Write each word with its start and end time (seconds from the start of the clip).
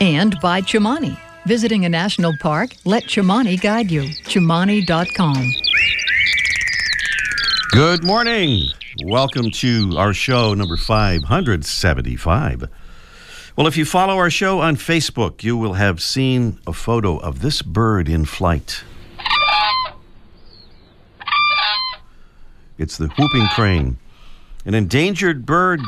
And 0.00 0.38
by 0.40 0.60
Chimani. 0.60 1.18
Visiting 1.44 1.84
a 1.84 1.88
national 1.88 2.36
park, 2.38 2.70
let 2.84 3.04
Chimani 3.04 3.60
guide 3.60 3.90
you. 3.90 4.02
Chimani.com. 4.24 5.52
Good 7.72 8.04
morning. 8.04 8.68
Welcome 9.04 9.50
to 9.52 9.94
our 9.96 10.12
show 10.12 10.54
number 10.54 10.76
575. 10.76 12.68
Well, 13.56 13.66
if 13.66 13.76
you 13.76 13.84
follow 13.84 14.16
our 14.16 14.30
show 14.30 14.60
on 14.60 14.76
Facebook, 14.76 15.42
you 15.42 15.56
will 15.56 15.74
have 15.74 16.00
seen 16.00 16.58
a 16.66 16.72
photo 16.72 17.16
of 17.18 17.40
this 17.40 17.60
bird 17.62 18.08
in 18.08 18.24
flight. 18.24 18.84
It's 22.78 22.96
the 22.96 23.08
whooping 23.08 23.46
crane, 23.54 23.98
an 24.64 24.74
endangered 24.74 25.44
bird, 25.44 25.80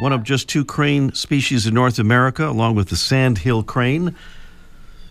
one 0.00 0.12
of 0.12 0.22
just 0.24 0.48
two 0.48 0.64
crane 0.64 1.12
species 1.12 1.66
in 1.66 1.74
North 1.74 1.98
America, 1.98 2.48
along 2.48 2.74
with 2.74 2.88
the 2.88 2.96
sandhill 2.96 3.62
crane. 3.62 4.14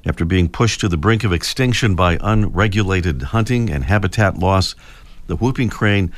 After 0.05 0.25
being 0.25 0.49
pushed 0.49 0.81
to 0.81 0.89
the 0.89 0.97
brink 0.97 1.23
of 1.23 1.31
extinction 1.31 1.95
by 1.95 2.17
unregulated 2.19 3.21
hunting 3.21 3.69
and 3.69 3.85
habitat 3.85 4.37
loss, 4.37 4.75
the 5.27 5.37
whooping 5.37 5.69
crane 5.69 6.11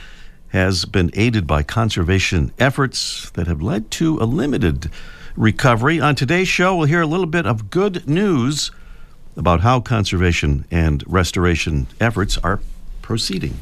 has 0.50 0.86
been 0.86 1.12
aided 1.14 1.46
by 1.46 1.62
conservation 1.62 2.52
efforts 2.58 3.30
that 3.32 3.46
have 3.46 3.62
led 3.62 3.92
to 3.92 4.18
a 4.20 4.26
limited 4.26 4.90
recovery. 5.36 6.00
On 6.00 6.16
today's 6.16 6.48
show, 6.48 6.76
we'll 6.76 6.88
hear 6.88 7.02
a 7.02 7.08
little 7.08 7.26
bit 7.28 7.46
of 7.46 7.70
good 7.70 8.08
news 8.08 8.72
about 9.38 9.62
how 9.62 9.80
conservation 9.80 10.66
and 10.72 11.04
restoration 11.06 11.86
efforts 12.00 12.38
are 12.40 12.62
proceeding. 13.02 13.60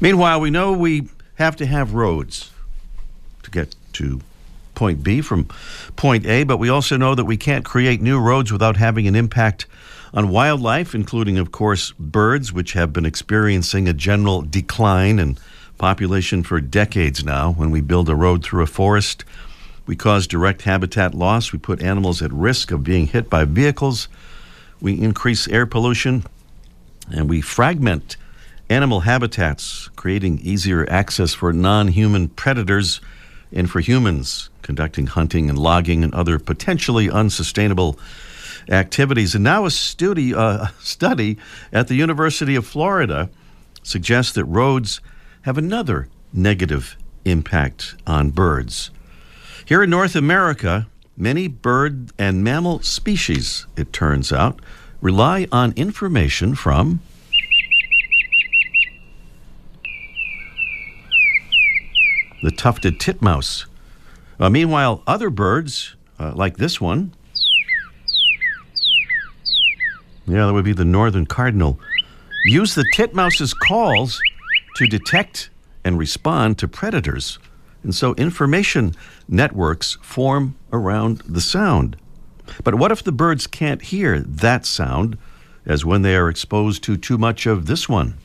Meanwhile, 0.00 0.40
we 0.40 0.50
know 0.50 0.72
we 0.72 1.08
have 1.36 1.56
to 1.56 1.66
have 1.66 1.94
roads 1.94 2.52
to 3.42 3.50
get 3.50 3.74
to 3.94 4.20
point 4.74 5.02
B 5.02 5.20
from 5.20 5.48
point 5.96 6.26
A, 6.26 6.44
but 6.44 6.58
we 6.58 6.68
also 6.68 6.96
know 6.96 7.14
that 7.14 7.24
we 7.24 7.36
can't 7.36 7.64
create 7.64 8.00
new 8.00 8.18
roads 8.18 8.52
without 8.52 8.76
having 8.76 9.06
an 9.06 9.14
impact 9.14 9.66
on 10.12 10.28
wildlife, 10.28 10.94
including, 10.94 11.38
of 11.38 11.52
course, 11.52 11.92
birds, 11.98 12.52
which 12.52 12.72
have 12.72 12.92
been 12.92 13.06
experiencing 13.06 13.88
a 13.88 13.92
general 13.92 14.42
decline 14.42 15.18
in 15.18 15.38
population 15.78 16.42
for 16.42 16.60
decades 16.60 17.24
now. 17.24 17.52
When 17.52 17.70
we 17.70 17.80
build 17.80 18.08
a 18.08 18.14
road 18.14 18.44
through 18.44 18.62
a 18.62 18.66
forest, 18.66 19.24
we 19.86 19.96
cause 19.96 20.26
direct 20.26 20.62
habitat 20.62 21.14
loss. 21.14 21.52
We 21.52 21.58
put 21.58 21.82
animals 21.82 22.22
at 22.22 22.32
risk 22.32 22.70
of 22.70 22.84
being 22.84 23.08
hit 23.08 23.28
by 23.28 23.44
vehicles. 23.44 24.08
We 24.80 25.00
increase 25.00 25.48
air 25.48 25.66
pollution 25.66 26.24
and 27.12 27.28
we 27.28 27.40
fragment 27.40 28.16
animal 28.70 29.00
habitats, 29.00 29.90
creating 29.96 30.38
easier 30.38 30.88
access 30.88 31.34
for 31.34 31.52
non 31.52 31.88
human 31.88 32.28
predators 32.28 33.00
and 33.54 33.70
for 33.70 33.80
humans 33.80 34.50
conducting 34.62 35.06
hunting 35.06 35.48
and 35.48 35.58
logging 35.58 36.02
and 36.02 36.12
other 36.14 36.38
potentially 36.38 37.08
unsustainable 37.08 37.98
activities. 38.68 39.34
And 39.34 39.44
now 39.44 39.64
a 39.64 39.70
study, 39.70 40.34
uh, 40.34 40.66
study 40.80 41.38
at 41.72 41.88
the 41.88 41.94
University 41.94 42.56
of 42.56 42.66
Florida 42.66 43.30
suggests 43.82 44.32
that 44.32 44.44
roads 44.44 45.00
have 45.42 45.56
another 45.56 46.08
negative 46.32 46.96
impact 47.24 47.94
on 48.06 48.30
birds. 48.30 48.90
Here 49.64 49.82
in 49.82 49.90
North 49.90 50.16
America, 50.16 50.86
many 51.16 51.48
bird 51.48 52.12
and 52.18 52.42
mammal 52.42 52.80
species, 52.82 53.66
it 53.76 53.92
turns 53.92 54.32
out, 54.32 54.60
rely 55.00 55.46
on 55.52 55.72
information 55.76 56.54
from 56.54 57.00
the 62.44 62.50
tufted 62.50 63.00
titmouse. 63.00 63.64
Uh, 64.38 64.50
meanwhile, 64.50 65.02
other 65.06 65.30
birds, 65.30 65.96
uh, 66.20 66.32
like 66.34 66.58
this 66.58 66.78
one, 66.78 67.10
yeah, 70.26 70.46
that 70.46 70.52
would 70.52 70.64
be 70.64 70.74
the 70.74 70.84
northern 70.84 71.24
cardinal, 71.24 71.80
use 72.44 72.74
the 72.74 72.84
titmouse's 72.92 73.54
calls 73.54 74.20
to 74.76 74.86
detect 74.86 75.48
and 75.84 75.98
respond 75.98 76.58
to 76.58 76.68
predators. 76.68 77.38
And 77.82 77.94
so 77.94 78.14
information 78.14 78.94
networks 79.26 79.96
form 80.02 80.56
around 80.70 81.22
the 81.26 81.40
sound. 81.40 81.96
But 82.62 82.74
what 82.74 82.92
if 82.92 83.02
the 83.02 83.12
birds 83.12 83.46
can't 83.46 83.80
hear 83.80 84.20
that 84.20 84.66
sound 84.66 85.16
as 85.64 85.84
when 85.84 86.02
they 86.02 86.14
are 86.14 86.28
exposed 86.28 86.82
to 86.84 86.98
too 86.98 87.16
much 87.16 87.46
of 87.46 87.64
this 87.66 87.88
one? 87.88 88.18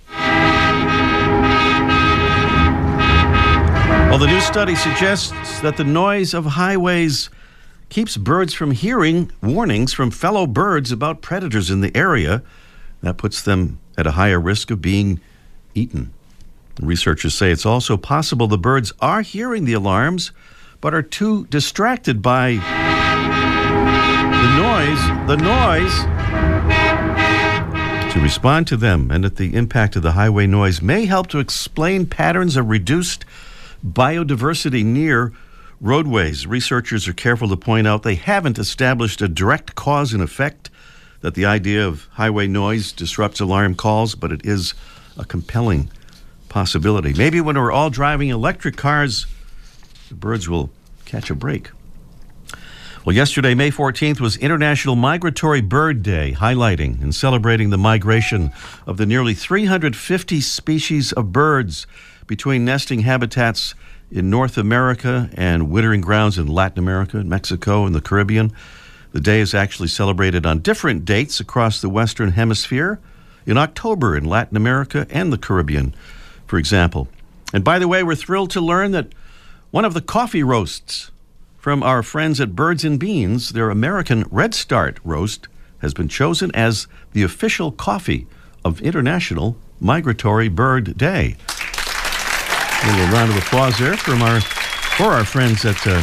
Well, 4.10 4.18
the 4.18 4.26
new 4.26 4.42
study 4.42 4.74
suggests 4.74 5.60
that 5.62 5.78
the 5.78 5.84
noise 5.84 6.34
of 6.34 6.44
highways 6.44 7.30
keeps 7.90 8.18
birds 8.18 8.56
from 8.56 8.72
hearing 8.72 9.32
warnings 9.44 9.94
from 9.94 10.10
fellow 10.10 10.48
birds 10.48 10.92
about 10.92 11.22
predators 11.22 11.70
in 11.70 11.82
the 11.82 11.96
area. 11.96 12.42
That 13.04 13.18
puts 13.18 13.44
them 13.44 13.80
at 14.00 14.08
a 14.08 14.12
higher 14.12 14.40
risk 14.40 14.72
of 14.72 14.82
being 14.82 15.20
eaten. 15.76 16.12
Researchers 16.82 17.36
say 17.36 17.52
it's 17.52 17.68
also 17.68 17.98
possible 17.98 18.48
the 18.48 18.58
birds 18.58 18.92
are 19.00 19.22
hearing 19.22 19.66
the 19.66 19.74
alarms, 19.74 20.32
but 20.82 20.92
are 20.92 21.04
too 21.04 21.46
distracted 21.46 22.24
by 22.24 22.54
the 24.34 24.58
noise, 24.58 25.28
the 25.28 25.38
noise, 25.38 25.96
to 28.12 28.20
respond 28.20 28.66
to 28.66 28.76
them, 28.76 29.12
and 29.12 29.24
that 29.24 29.36
the 29.36 29.54
impact 29.54 29.96
of 29.96 30.02
the 30.02 30.14
highway 30.14 30.48
noise 30.48 30.82
may 30.82 31.06
help 31.06 31.28
to 31.28 31.38
explain 31.38 32.08
patterns 32.08 32.58
of 32.58 32.70
reduced 32.70 33.24
biodiversity 33.86 34.84
near 34.84 35.34
roadways. 35.82 36.46
Researchers 36.46 37.08
are 37.08 37.14
careful 37.14 37.50
to 37.50 37.58
point 37.58 37.88
out 37.88 38.04
they 38.04 38.16
haven't 38.16 38.60
established 38.60 39.22
a 39.22 39.28
direct 39.28 39.76
cause 39.76 40.14
and 40.14 40.22
effect, 40.22 40.70
that 41.22 41.36
the 41.36 41.46
idea 41.46 41.86
of 41.86 42.08
highway 42.14 42.48
noise 42.48 42.92
disrupts 42.92 43.40
alarm 43.40 43.76
calls, 43.76 44.16
but 44.16 44.32
it 44.32 44.46
is 44.46 44.74
a 45.18 45.26
compelling 45.26 45.90
possibility. 46.48 47.14
Maybe 47.14 47.42
when 47.42 47.58
we're 47.58 47.72
all 47.72 47.90
driving 47.90 48.30
electric 48.30 48.78
cars, 48.78 49.26
the 50.08 50.16
birds 50.16 50.48
will 50.48 50.70
catch 51.06 51.30
a 51.30 51.36
break. 51.36 51.70
Well, 53.06 53.16
yesterday, 53.16 53.54
May 53.54 53.72
14th, 53.72 54.20
was 54.20 54.36
International 54.38 54.96
Migratory 54.96 55.62
Bird 55.62 56.04
Day, 56.04 56.36
highlighting 56.38 57.02
and 57.02 57.16
celebrating 57.16 57.70
the 57.70 57.78
migration 57.78 58.52
of 58.86 58.98
the 58.98 59.06
nearly 59.06 59.34
350 59.34 60.42
species 60.42 61.12
of 61.14 61.32
birds 61.32 61.88
between 62.30 62.64
nesting 62.64 63.00
habitats 63.00 63.74
in 64.12 64.30
North 64.30 64.56
America 64.56 65.32
and 65.34 65.72
wintering 65.72 66.00
grounds 66.00 66.38
in 66.38 66.46
Latin 66.46 66.78
America, 66.78 67.24
Mexico, 67.24 67.88
and 67.88 67.96
the 67.96 68.02
Caribbean. 68.02 68.54
The 69.14 69.20
day 69.20 69.40
is 69.40 69.56
actually 69.56 69.88
celebrated 69.88 70.46
on 70.46 70.60
different 70.60 71.06
dates 71.06 71.40
across 71.40 71.82
the 71.82 71.90
Western 71.90 72.34
Hemisphere 72.34 73.00
in 73.48 73.58
October 73.58 74.16
in 74.16 74.26
Latin 74.26 74.56
America 74.56 75.08
and 75.10 75.34
the 75.34 75.40
Caribbean, 75.40 75.96
for 76.46 76.60
example. 76.60 77.08
And 77.52 77.64
by 77.64 77.80
the 77.80 77.88
way, 77.88 78.04
we're 78.04 78.14
thrilled 78.14 78.52
to 78.52 78.62
learn 78.62 78.92
that 78.92 79.12
one 79.72 79.84
of 79.84 79.96
the 79.96 80.02
coffee 80.02 80.44
roasts 80.44 81.10
from 81.58 81.82
our 81.82 82.04
friends 82.04 82.40
at 82.40 82.56
Birds 82.56 82.86
and 82.86 83.00
Beans, 83.00 83.50
their 83.50 83.72
American 83.72 84.24
Red 84.30 84.54
Start 84.54 85.00
roast, 85.04 85.48
has 85.80 85.96
been 85.96 86.08
chosen 86.08 86.52
as 86.54 86.86
the 87.14 87.24
official 87.24 87.72
coffee 87.72 88.28
of 88.64 88.82
International 88.82 89.58
Migratory 89.80 90.48
Bird 90.48 90.96
Day. 90.96 91.36
A 92.82 92.88
little 92.92 93.14
round 93.14 93.30
of 93.32 93.38
applause 93.38 93.78
there 93.78 93.98
from 93.98 94.22
our 94.22 94.40
for 94.40 95.08
our 95.08 95.26
friends 95.26 95.66
at 95.66 95.76
uh, 95.86 96.02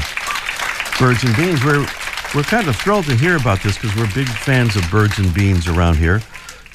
Birds 0.98 1.24
and 1.24 1.34
Beans. 1.34 1.64
We're 1.64 1.86
we're 2.34 2.42
kind 2.42 2.68
of 2.68 2.76
thrilled 2.76 3.06
to 3.06 3.16
hear 3.16 3.36
about 3.36 3.62
this 3.62 3.76
because 3.76 3.96
we're 3.96 4.12
big 4.14 4.28
fans 4.28 4.76
of 4.76 4.82
Birds 4.90 5.18
and 5.18 5.32
Beans 5.32 5.68
around 5.68 5.96
here, 5.96 6.20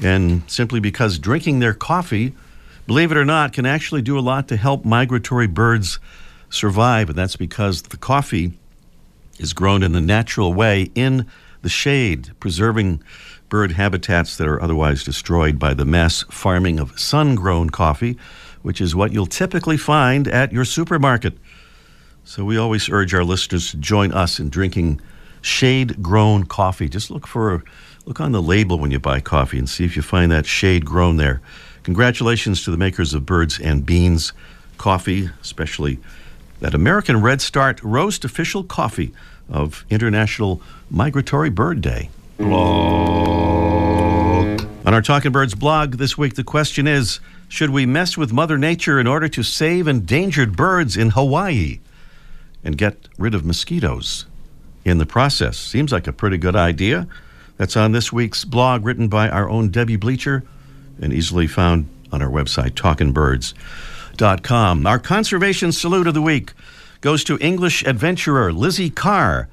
and 0.03 0.42
simply 0.50 0.80
because 0.80 1.19
drinking 1.19 1.59
their 1.59 1.74
coffee, 1.74 2.33
believe 2.88 3.12
it 3.12 3.18
or 3.18 3.25
not, 3.25 3.53
can 3.53 3.65
actually 3.68 4.01
do 4.01 4.18
a 4.18 4.21
lot 4.21 4.48
to 4.48 4.57
help 4.57 4.86
migratory 4.86 5.48
birds 5.48 6.00
survive, 6.50 7.09
and 7.09 7.18
that's 7.18 7.36
because 7.36 7.83
the 7.83 7.98
coffee 7.98 8.53
is 9.38 9.53
grown 9.53 9.83
in 9.83 9.92
the 9.92 10.01
natural 10.01 10.53
way 10.53 10.89
in 10.95 11.27
the 11.62 11.69
shade, 11.69 12.31
preserving 12.39 13.03
bird 13.50 13.74
habitats 13.74 14.38
that 14.38 14.48
are 14.48 14.62
otherwise 14.62 15.03
destroyed 15.03 15.59
by 15.59 15.74
the 15.74 15.86
mass 15.86 16.24
farming 16.31 16.80
of 16.80 17.00
sun 17.00 17.36
grown 17.36 17.69
coffee, 17.69 18.18
which 18.62 18.81
is 18.81 18.96
what 18.96 19.12
you'll 19.12 19.25
typically 19.25 19.78
find 19.78 20.28
at 20.28 20.52
your 20.52 20.66
supermarket. 20.66 21.38
So 22.24 22.46
we 22.46 22.58
always 22.58 22.90
urge 22.90 23.13
our 23.13 23.24
listeners 23.24 23.72
to 23.72 23.78
join 23.78 24.12
us 24.12 24.40
in 24.40 24.50
drinking 24.50 25.02
shade 25.42 26.02
grown 26.02 26.46
coffee. 26.46 26.88
Just 26.88 27.10
look 27.12 27.28
for 27.28 27.63
look 28.06 28.19
on 28.19 28.31
the 28.31 28.42
label 28.42 28.80
when 28.80 28.92
you 28.92 29.00
buy 29.00 29.19
coffee 29.19 29.58
and 29.58 29.69
see 29.69 29.86
if 29.86 29.96
you 29.96 30.02
find 30.02 30.31
that 30.31 30.46
shade 30.46 30.86
grown 30.86 31.18
there. 31.18 31.42
Congratulations 31.84 32.63
to 32.63 32.72
the 32.72 32.78
makers 32.78 33.13
of 33.13 33.25
Birds 33.25 33.60
and 33.60 33.86
Beans 33.86 34.34
coffee, 34.78 35.30
especially 35.42 36.00
that 36.60 36.74
American 36.75 37.22
Red 37.22 37.42
Start 37.42 37.81
roast 37.84 38.24
official 38.24 38.63
coffee 38.63 39.13
of 39.50 39.84
International 39.90 40.62
Migratory 40.90 41.50
Bird 41.50 41.81
Day. 41.81 42.10
On 44.84 44.96
our 44.96 45.02
Talking 45.02 45.31
Birds 45.31 45.56
blog 45.56 45.96
this 45.96 46.18
week, 46.18 46.36
the 46.36 46.44
question 46.44 46.88
is 46.88 47.19
Should 47.51 47.69
we 47.71 47.86
mess 47.86 48.18
with 48.18 48.31
Mother 48.31 48.57
Nature 48.57 48.98
in 48.98 49.07
order 49.07 49.27
to 49.27 49.44
save 49.44 49.86
endangered 49.86 50.56
birds 50.56 50.95
in 50.95 51.09
Hawaii 51.09 51.81
and 52.63 52.77
get 52.77 53.09
rid 53.18 53.36
of 53.36 53.44
mosquitoes 53.44 54.25
in 54.86 55.00
the 55.00 55.06
process? 55.06 55.57
Seems 55.57 55.92
like 55.92 56.07
a 56.07 56.13
pretty 56.13 56.38
good 56.38 56.56
idea. 56.56 57.09
That's 57.57 57.75
on 57.75 57.92
this 57.92 58.13
week's 58.13 58.45
blog, 58.45 58.86
written 58.86 59.09
by 59.09 59.27
our 59.27 59.50
own 59.50 59.68
Debbie 59.68 59.98
Bleacher 59.98 60.45
and 61.01 61.12
easily 61.12 61.45
found 61.45 61.89
on 62.09 62.21
our 62.21 62.30
website, 62.30 62.71
talkingbirds.com. 62.71 64.88
Our 64.88 65.00
conservation 65.00 65.74
salute 65.74 66.07
of 66.07 66.13
the 66.13 66.21
week 66.21 66.53
goes 67.01 67.21
to 67.25 67.38
English 67.42 67.83
adventurer 67.83 68.53
Lizzie 68.53 68.89
Carr, 68.89 69.50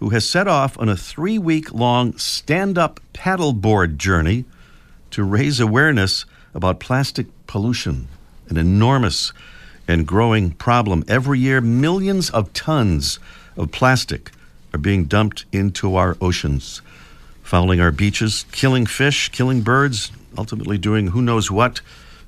who 0.00 0.10
has 0.10 0.28
set 0.28 0.48
off 0.48 0.78
on 0.78 0.90
a 0.90 0.96
three 0.98 1.38
week 1.38 1.72
long 1.72 2.14
stand 2.18 2.76
up 2.76 3.00
paddleboard 3.14 3.96
journey 3.96 4.44
to 5.12 5.24
raise 5.24 5.60
awareness 5.60 6.26
about 6.52 6.78
plastic 6.78 7.26
pollution, 7.48 8.06
an 8.48 8.56
enormous 8.56 9.32
and 9.88 10.06
growing 10.06 10.52
problem. 10.52 11.02
Every 11.08 11.40
year, 11.40 11.60
millions 11.60 12.30
of 12.30 12.52
tons 12.52 13.18
of 13.56 13.72
plastic 13.72 14.30
are 14.72 14.78
being 14.78 15.06
dumped 15.06 15.46
into 15.50 15.96
our 15.96 16.16
oceans, 16.20 16.80
fouling 17.42 17.80
our 17.80 17.90
beaches, 17.90 18.44
killing 18.52 18.86
fish, 18.86 19.30
killing 19.30 19.62
birds, 19.62 20.12
ultimately 20.36 20.78
doing 20.78 21.08
who 21.08 21.22
knows 21.22 21.50
what 21.50 21.80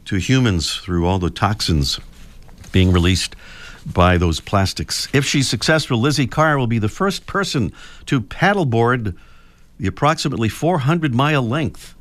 to 0.06 0.16
humans 0.16 0.74
through 0.76 1.06
all 1.06 1.20
the 1.20 1.30
toxins 1.30 2.00
being 2.72 2.90
released 2.90 3.36
by 3.86 4.16
those 4.16 4.40
plastics. 4.40 5.08
If 5.12 5.24
she's 5.24 5.48
successful, 5.48 5.98
Lizzie 5.98 6.26
Carr 6.26 6.58
will 6.58 6.66
be 6.66 6.78
the 6.78 6.88
first 6.88 7.26
person 7.26 7.72
to 8.06 8.20
paddleboard 8.20 9.16
the 9.78 9.86
approximately 9.86 10.48
400 10.48 11.14
mile 11.14 11.46
length 11.46 11.94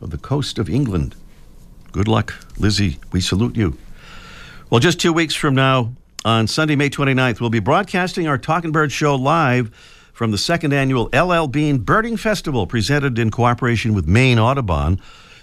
of 0.00 0.10
the 0.10 0.18
coast 0.18 0.58
of 0.58 0.68
England. 0.68 1.14
Good 1.92 2.08
luck, 2.08 2.43
Lizzie. 2.58 2.98
We 3.12 3.20
salute 3.20 3.56
you. 3.56 3.76
Well, 4.70 4.80
just 4.80 5.00
two 5.00 5.12
weeks 5.12 5.34
from 5.34 5.54
now, 5.54 5.94
on 6.24 6.46
Sunday, 6.46 6.74
May 6.74 6.88
29th, 6.88 7.40
we'll 7.40 7.50
be 7.50 7.60
broadcasting 7.60 8.26
our 8.26 8.38
Talking 8.38 8.72
Bird 8.72 8.90
show 8.90 9.14
live 9.14 9.70
from 10.14 10.30
the 10.30 10.38
second 10.38 10.72
annual 10.72 11.10
LL 11.12 11.48
Bean 11.48 11.78
Birding 11.78 12.16
Festival, 12.16 12.66
presented 12.66 13.18
in 13.18 13.30
cooperation 13.30 13.92
with 13.92 14.06
Maine 14.06 14.38
Audubon. 14.38 15.00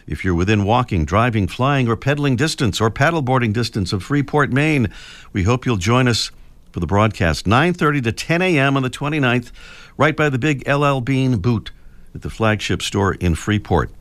If 0.08 0.26
you're 0.26 0.34
within 0.34 0.64
walking, 0.64 1.06
driving, 1.06 1.48
flying, 1.48 1.88
or 1.88 1.96
pedaling 1.96 2.36
distance 2.36 2.82
or 2.82 2.90
paddleboarding 2.90 3.54
distance 3.54 3.94
of 3.94 4.02
Freeport, 4.02 4.52
Maine, 4.52 4.92
we 5.34 5.44
hope 5.44 5.66
you'll 5.66 5.78
join 5.78 6.08
us 6.08 6.32
for 6.72 6.80
the 6.80 6.88
broadcast 6.88 7.46
9:30 7.46 8.04
to 8.04 8.12
10 8.12 8.42
a.m. 8.42 8.76
on 8.76 8.84
the 8.84 8.90
29th, 8.90 9.52
right 9.98 10.16
by 10.16 10.30
the 10.30 10.40
big 10.40 10.68
LL 10.68 11.00
Bean 11.00 11.38
booth 11.38 11.68
at 12.16 12.22
the 12.22 12.30
flagship 12.30 12.82
store 12.82 13.14
in 13.16 13.36
Freeport. 13.36 13.92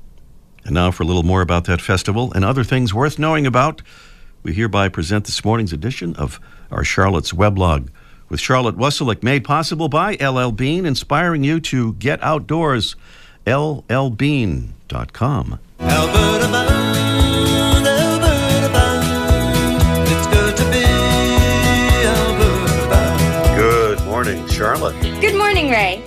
And 0.65 0.75
now 0.75 0.91
for 0.91 1.03
a 1.03 1.07
little 1.07 1.23
more 1.23 1.43
about 1.43 1.65
that 1.65 1.81
festival 1.81 2.33
and 2.33 2.45
other 2.45 2.65
things 2.65 2.95
worth 2.95 3.19
knowing 3.19 3.47
about, 3.47 3.83
we 4.43 4.53
hereby 4.53 4.89
present 4.89 5.25
this 5.25 5.45
morning's 5.45 5.73
edition 5.73 6.15
of 6.17 6.41
our 6.71 6.85
Charlotte's 6.85 7.33
Weblog 7.33 7.89
with 8.29 8.41
Charlotte 8.41 8.77
Wasylik, 8.77 9.23
made 9.23 9.45
possible 9.45 9.89
by 9.89 10.15
LL 10.15 10.51
Bean, 10.53 10.87
inspiring 10.87 11.43
you 11.45 11.61
to 11.61 11.95
get 11.95 12.23
outdoors. 12.23 12.95
LLBean.com. 13.47 15.59
Alberta 15.81 16.47
bound, 16.53 17.87
Alberta 17.87 18.73
bound. 18.73 20.09
It's 20.09 20.27
good 20.27 20.56
to 20.56 20.65
be 20.71 20.85
Alberta 22.06 22.89
bound. 22.89 23.56
Good 23.59 24.01
morning, 24.05 24.47
Charlotte. 24.49 24.95
Good 25.21 25.37
morning, 25.37 25.71
Ray. 25.71 26.03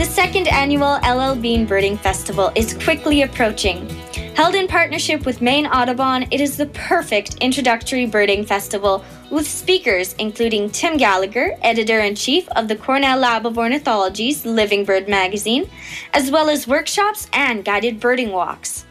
The 0.00 0.06
second 0.06 0.48
annual 0.48 0.98
LL 1.06 1.38
Bean 1.38 1.66
Birding 1.66 1.98
Festival 1.98 2.50
is 2.54 2.72
quickly 2.72 3.20
approaching. 3.20 3.86
Held 4.34 4.54
in 4.54 4.66
partnership 4.66 5.26
with 5.26 5.42
Maine 5.42 5.66
Audubon, 5.66 6.26
it 6.30 6.40
is 6.40 6.56
the 6.56 6.68
perfect 6.68 7.34
introductory 7.42 8.06
birding 8.06 8.46
festival 8.46 9.04
with 9.30 9.46
speakers 9.46 10.14
including 10.14 10.70
Tim 10.70 10.96
Gallagher, 10.96 11.54
editor 11.60 12.00
in 12.00 12.14
chief 12.14 12.48
of 12.56 12.66
the 12.66 12.76
Cornell 12.76 13.18
Lab 13.18 13.44
of 13.44 13.58
Ornithology's 13.58 14.46
Living 14.46 14.86
Bird 14.86 15.06
magazine, 15.06 15.68
as 16.14 16.30
well 16.30 16.48
as 16.48 16.66
workshops 16.66 17.28
and 17.34 17.62
guided 17.62 18.00
birding 18.00 18.32
walks. 18.32 18.86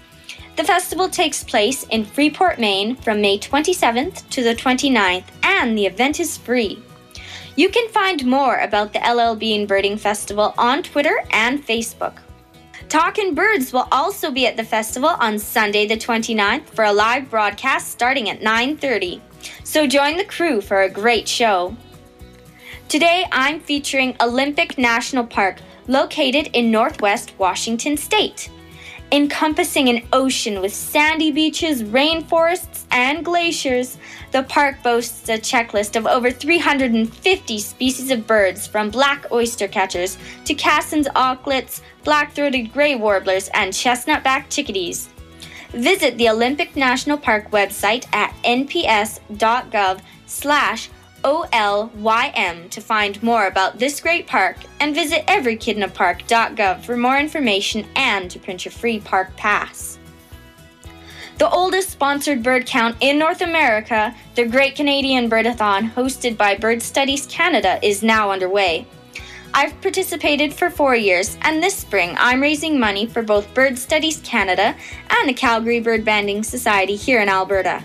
The 0.57 0.63
festival 0.63 1.09
takes 1.09 1.43
place 1.43 1.85
in 1.85 2.05
Freeport, 2.05 2.59
Maine 2.59 2.95
from 2.95 3.19
May 3.19 3.39
27th 3.39 4.29
to 4.29 4.43
the 4.43 4.53
29th, 4.53 5.25
and 5.41 5.75
the 5.75 5.87
event 5.87 6.19
is 6.19 6.37
free. 6.37 6.83
You 7.59 7.67
can 7.67 7.89
find 7.89 8.25
more 8.25 8.59
about 8.59 8.93
the 8.93 8.99
LL 8.99 9.35
Bean 9.35 9.65
Birding 9.65 9.97
Festival 9.97 10.53
on 10.57 10.81
Twitter 10.81 11.25
and 11.31 11.61
Facebook. 11.61 12.13
Talkin' 12.87 13.35
Birds 13.35 13.73
will 13.73 13.85
also 13.91 14.31
be 14.31 14.47
at 14.47 14.55
the 14.55 14.63
festival 14.63 15.09
on 15.19 15.37
Sunday 15.37 15.85
the 15.85 15.97
29th 15.97 16.69
for 16.69 16.85
a 16.85 16.93
live 16.93 17.29
broadcast 17.29 17.91
starting 17.91 18.29
at 18.29 18.41
9:30. 18.41 19.19
So 19.65 19.85
join 19.85 20.15
the 20.15 20.23
crew 20.23 20.61
for 20.61 20.83
a 20.83 20.89
great 20.89 21.27
show. 21.27 21.75
Today 22.87 23.25
I'm 23.29 23.59
featuring 23.59 24.15
Olympic 24.21 24.77
National 24.77 25.25
Park 25.25 25.59
located 25.85 26.47
in 26.53 26.71
northwest 26.71 27.33
Washington 27.37 27.97
state. 27.97 28.49
Encompassing 29.11 29.89
an 29.89 30.07
ocean 30.13 30.61
with 30.61 30.73
sandy 30.73 31.31
beaches, 31.31 31.81
rainforests, 31.81 32.83
and 32.91 33.25
glaciers, 33.25 33.97
the 34.31 34.43
park 34.43 34.83
boasts 34.83 35.27
a 35.29 35.39
checklist 35.39 35.95
of 35.95 36.05
over 36.05 36.29
350 36.29 37.59
species 37.59 38.11
of 38.11 38.27
birds 38.27 38.67
from 38.67 38.91
black 38.91 39.25
oyster 39.31 39.67
catchers 39.67 40.19
to 40.45 40.53
Cassin's 40.53 41.07
auklets, 41.09 41.81
black-throated 42.03 42.71
gray 42.71 42.95
warblers, 42.95 43.49
and 43.55 43.73
chestnut-backed 43.73 44.51
chickadees. 44.51 45.09
Visit 45.71 46.15
the 46.19 46.29
Olympic 46.29 46.75
National 46.75 47.17
Park 47.17 47.49
website 47.49 48.05
at 48.13 48.35
nps.gov 48.43 50.01
slash 50.27 50.89
OLYM 51.23 52.69
to 52.69 52.81
find 52.81 53.21
more 53.21 53.47
about 53.47 53.77
this 53.77 53.99
great 53.99 54.27
park 54.27 54.57
and 54.79 54.95
visit 54.95 55.25
everykidinapark.gov 55.27 56.83
for 56.83 56.97
more 56.97 57.17
information 57.17 57.85
and 57.95 58.31
to 58.31 58.39
print 58.39 58.65
your 58.65 58.71
free 58.71 58.99
park 58.99 59.35
pass. 59.35 59.99
The 61.37 61.49
oldest 61.49 61.89
sponsored 61.89 62.43
bird 62.43 62.65
count 62.65 62.97
in 62.99 63.17
North 63.17 63.41
America, 63.41 64.13
the 64.35 64.45
Great 64.45 64.75
Canadian 64.75 65.29
Birdathon, 65.29 65.89
hosted 65.93 66.35
by 66.35 66.57
Bird 66.57 66.81
Studies 66.81 67.25
Canada, 67.27 67.79
is 67.81 68.03
now 68.03 68.29
underway. 68.29 68.85
I've 69.53 69.79
participated 69.81 70.53
for 70.53 70.69
four 70.69 70.95
years, 70.95 71.37
and 71.41 71.63
this 71.63 71.75
spring 71.75 72.15
I'm 72.19 72.41
raising 72.41 72.79
money 72.79 73.05
for 73.05 73.21
both 73.21 73.53
Bird 73.53 73.77
Studies 73.79 74.19
Canada 74.23 74.75
and 75.09 75.29
the 75.29 75.33
Calgary 75.33 75.79
Bird 75.79 76.03
Banding 76.03 76.43
Society 76.43 76.95
here 76.95 77.21
in 77.21 77.29
Alberta. 77.29 77.83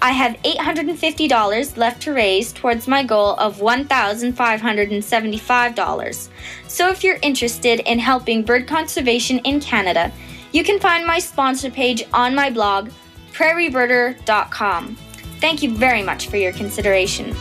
I 0.00 0.12
have 0.12 0.36
$850 0.42 1.76
left 1.76 2.02
to 2.02 2.12
raise 2.12 2.52
towards 2.52 2.86
my 2.88 3.02
goal 3.02 3.34
of 3.36 3.58
$1,575. 3.58 6.28
So 6.68 6.90
if 6.90 7.04
you're 7.04 7.18
interested 7.22 7.80
in 7.80 7.98
helping 7.98 8.42
bird 8.42 8.66
conservation 8.66 9.38
in 9.40 9.60
Canada, 9.60 10.12
you 10.52 10.62
can 10.62 10.78
find 10.78 11.06
my 11.06 11.18
sponsor 11.18 11.70
page 11.70 12.04
on 12.12 12.34
my 12.34 12.50
blog, 12.50 12.90
prairiebirder.com. 13.32 14.96
Thank 15.40 15.62
you 15.62 15.74
very 15.76 16.02
much 16.02 16.28
for 16.28 16.36
your 16.36 16.52
consideration. 16.52 17.34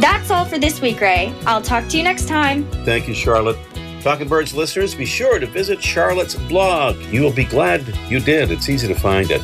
That's 0.00 0.30
all 0.30 0.44
for 0.44 0.58
this 0.58 0.80
week, 0.80 1.00
Ray. 1.00 1.32
I'll 1.46 1.62
talk 1.62 1.88
to 1.88 1.96
you 1.96 2.04
next 2.04 2.28
time. 2.28 2.64
Thank 2.84 3.08
you, 3.08 3.14
Charlotte. 3.14 3.58
Talking 4.02 4.28
Birds 4.28 4.54
listeners, 4.54 4.94
be 4.94 5.04
sure 5.04 5.40
to 5.40 5.46
visit 5.46 5.82
Charlotte's 5.82 6.36
blog. 6.36 6.96
You 7.06 7.22
will 7.22 7.32
be 7.32 7.44
glad 7.44 7.84
you 8.08 8.20
did. 8.20 8.52
It's 8.52 8.68
easy 8.68 8.86
to 8.86 8.94
find 8.94 9.28
at 9.32 9.40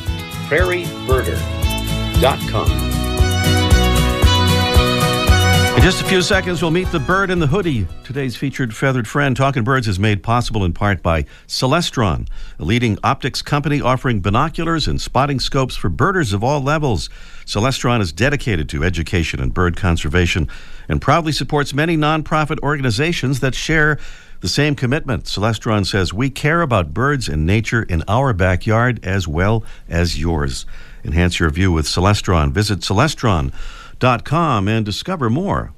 In 5.75 5.81
just 5.81 6.01
a 6.01 6.05
few 6.05 6.21
seconds, 6.21 6.61
we'll 6.61 6.71
meet 6.71 6.89
the 6.91 6.99
bird 6.99 7.29
in 7.29 7.39
the 7.39 7.47
hoodie. 7.47 7.85
Today's 8.05 8.37
featured 8.37 8.73
feathered 8.73 9.07
friend, 9.07 9.35
Talking 9.35 9.65
Birds, 9.65 9.87
is 9.87 9.99
made 9.99 10.23
possible 10.23 10.63
in 10.63 10.71
part 10.71 11.03
by 11.03 11.23
Celestron, 11.47 12.27
a 12.57 12.63
leading 12.63 12.97
optics 13.03 13.41
company 13.41 13.81
offering 13.81 14.21
binoculars 14.21 14.87
and 14.87 15.01
spotting 15.01 15.41
scopes 15.41 15.75
for 15.75 15.89
birders 15.89 16.31
of 16.31 16.41
all 16.41 16.61
levels. 16.61 17.09
Celestron 17.45 17.99
is 17.99 18.13
dedicated 18.13 18.69
to 18.69 18.85
education 18.85 19.41
and 19.41 19.53
bird 19.53 19.75
conservation 19.75 20.47
and 20.87 21.01
proudly 21.01 21.33
supports 21.33 21.73
many 21.73 21.97
nonprofit 21.97 22.59
organizations 22.63 23.41
that 23.41 23.53
share 23.53 23.99
the 24.39 24.47
same 24.47 24.75
commitment. 24.75 25.25
Celestron 25.25 25.85
says, 25.85 26.13
We 26.13 26.29
care 26.29 26.61
about 26.61 26.93
birds 26.93 27.27
and 27.27 27.45
nature 27.45 27.83
in 27.83 28.03
our 28.07 28.31
backyard 28.31 29.03
as 29.03 29.27
well 29.27 29.65
as 29.89 30.17
yours. 30.17 30.65
Enhance 31.05 31.39
your 31.39 31.49
view 31.51 31.71
with 31.71 31.85
Celestron. 31.85 32.51
Visit 32.51 32.79
celestron.com 32.79 34.67
and 34.67 34.85
discover 34.85 35.29
more. 35.29 35.71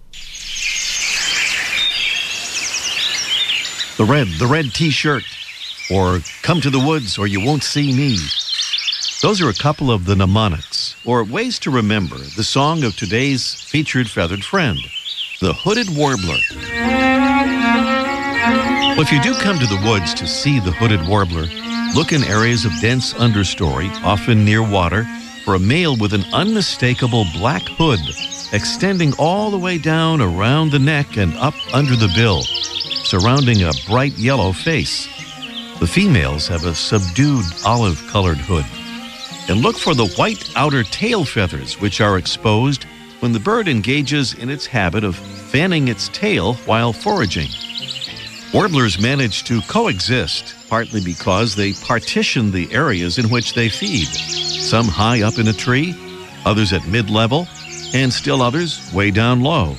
The 3.97 4.05
red, 4.05 4.27
the 4.39 4.47
red 4.47 4.73
t 4.73 4.89
shirt, 4.89 5.23
or 5.91 6.19
come 6.43 6.61
to 6.61 6.69
the 6.69 6.79
woods 6.79 7.17
or 7.17 7.27
you 7.27 7.43
won't 7.43 7.63
see 7.63 7.91
me. 7.95 8.17
Those 9.21 9.41
are 9.41 9.49
a 9.49 9.53
couple 9.53 9.91
of 9.91 10.05
the 10.05 10.15
mnemonics, 10.15 10.95
or 11.03 11.23
ways 11.23 11.57
to 11.59 11.71
remember 11.71 12.17
the 12.17 12.43
song 12.43 12.83
of 12.83 12.95
today's 12.95 13.53
featured 13.63 14.07
feathered 14.07 14.45
friend, 14.45 14.77
the 15.41 15.53
hooded 15.53 15.89
warbler. 15.97 16.37
Well, 18.95 19.01
if 19.01 19.11
you 19.11 19.21
do 19.21 19.33
come 19.35 19.57
to 19.57 19.65
the 19.65 19.81
woods 19.83 20.13
to 20.13 20.27
see 20.27 20.59
the 20.59 20.71
hooded 20.71 21.07
warbler, 21.07 21.47
look 21.95 22.11
in 22.11 22.23
areas 22.23 22.65
of 22.65 22.71
dense 22.81 23.13
understory, 23.13 23.89
often 24.03 24.45
near 24.45 24.61
water, 24.61 25.05
for 25.43 25.55
a 25.55 25.59
male 25.59 25.95
with 25.95 26.13
an 26.13 26.25
unmistakable 26.33 27.25
black 27.33 27.63
hood 27.63 27.99
extending 28.53 29.13
all 29.19 29.51
the 29.51 29.57
way 29.57 29.77
down 29.77 30.21
around 30.21 30.71
the 30.71 30.79
neck 30.79 31.17
and 31.17 31.33
up 31.35 31.53
under 31.73 31.95
the 31.95 32.11
bill, 32.15 32.41
surrounding 32.41 33.63
a 33.63 33.71
bright 33.87 34.17
yellow 34.17 34.51
face. 34.51 35.07
The 35.79 35.87
females 35.87 36.47
have 36.47 36.65
a 36.65 36.73
subdued 36.73 37.45
olive 37.65 38.01
colored 38.07 38.37
hood. 38.37 38.65
And 39.49 39.61
look 39.61 39.77
for 39.77 39.93
the 39.93 40.07
white 40.17 40.51
outer 40.55 40.83
tail 40.83 41.23
feathers, 41.23 41.79
which 41.79 42.01
are 42.01 42.17
exposed 42.17 42.85
when 43.19 43.31
the 43.31 43.39
bird 43.39 43.67
engages 43.67 44.33
in 44.33 44.49
its 44.49 44.65
habit 44.65 45.03
of 45.03 45.15
fanning 45.15 45.87
its 45.87 46.09
tail 46.09 46.55
while 46.65 46.91
foraging. 46.91 47.49
Warblers 48.53 48.99
manage 48.99 49.43
to 49.45 49.61
coexist, 49.61 50.55
partly 50.69 51.01
because 51.01 51.55
they 51.55 51.73
partition 51.73 52.51
the 52.51 52.71
areas 52.73 53.17
in 53.17 53.29
which 53.29 53.53
they 53.53 53.69
feed. 53.69 54.07
Some 54.07 54.87
high 54.87 55.23
up 55.23 55.39
in 55.39 55.47
a 55.47 55.53
tree, 55.53 55.95
others 56.45 56.73
at 56.73 56.87
mid 56.87 57.09
level, 57.09 57.47
and 57.93 58.11
still 58.11 58.41
others 58.41 58.91
way 58.93 59.11
down 59.11 59.41
low. 59.41 59.75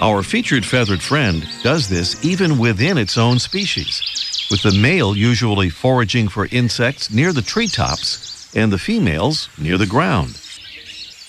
Our 0.00 0.22
featured 0.22 0.66
feathered 0.66 1.02
friend 1.02 1.46
does 1.62 1.88
this 1.88 2.24
even 2.24 2.58
within 2.58 2.98
its 2.98 3.16
own 3.16 3.38
species, 3.38 4.48
with 4.50 4.62
the 4.62 4.72
male 4.72 5.16
usually 5.16 5.70
foraging 5.70 6.28
for 6.28 6.48
insects 6.50 7.10
near 7.10 7.32
the 7.32 7.42
treetops 7.42 8.52
and 8.56 8.72
the 8.72 8.78
females 8.78 9.48
near 9.58 9.78
the 9.78 9.86
ground. 9.86 10.40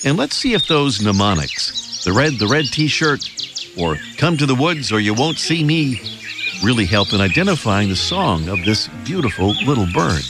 And 0.06 0.18
let's 0.18 0.36
see 0.36 0.54
if 0.54 0.68
those 0.68 1.02
mnemonics, 1.02 2.04
the 2.04 2.12
red, 2.12 2.34
the 2.40 2.48
red 2.48 2.66
t 2.66 2.88
shirt, 2.88 3.30
or 3.78 3.98
come 4.18 4.38
to 4.38 4.46
the 4.46 4.56
woods 4.56 4.92
or 4.92 5.00
you 5.00 5.14
won't 5.14 5.38
see 5.38 5.64
me, 5.64 6.02
really 6.64 6.86
help 6.86 7.12
in 7.12 7.20
identifying 7.20 7.90
the 7.90 7.96
song 7.96 8.48
of 8.48 8.64
this 8.64 8.88
beautiful 9.04 9.50
little 9.66 9.86
bird. 9.94 10.24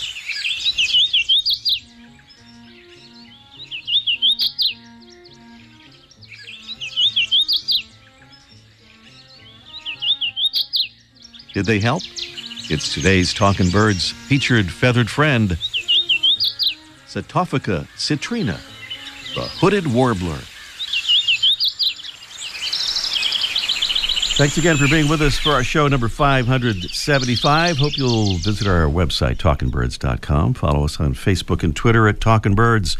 Did 11.54 11.68
they 11.68 11.80
help? 11.80 12.02
It's 12.70 12.92
today's 12.92 13.32
Talking 13.32 13.70
Birds 13.70 14.10
featured 14.10 14.72
feathered 14.72 15.12
friend, 15.12 15.52
Setophaga 17.06 17.88
citrina, 17.96 18.60
the 19.36 19.42
hooded 19.42 19.86
warbler. 19.86 20.40
Thanks 24.36 24.58
again 24.58 24.78
for 24.78 24.88
being 24.88 25.08
with 25.08 25.22
us 25.22 25.38
for 25.38 25.52
our 25.52 25.63
show 25.63 25.88
number 25.88 26.10
575. 26.10 27.78
Hope 27.78 27.96
you'll 27.96 28.38
visit 28.38 28.68
our 28.68 28.88
website, 28.88 29.36
talkingbirds.com. 29.36 30.56
Follow 30.56 30.86
us 30.86 31.00
on 31.00 31.13
Facebook 31.13 31.62
and 31.62 31.75
Twitter 31.75 32.08
at 32.08 32.20
Talking 32.20 32.56
Birds. 32.56 32.98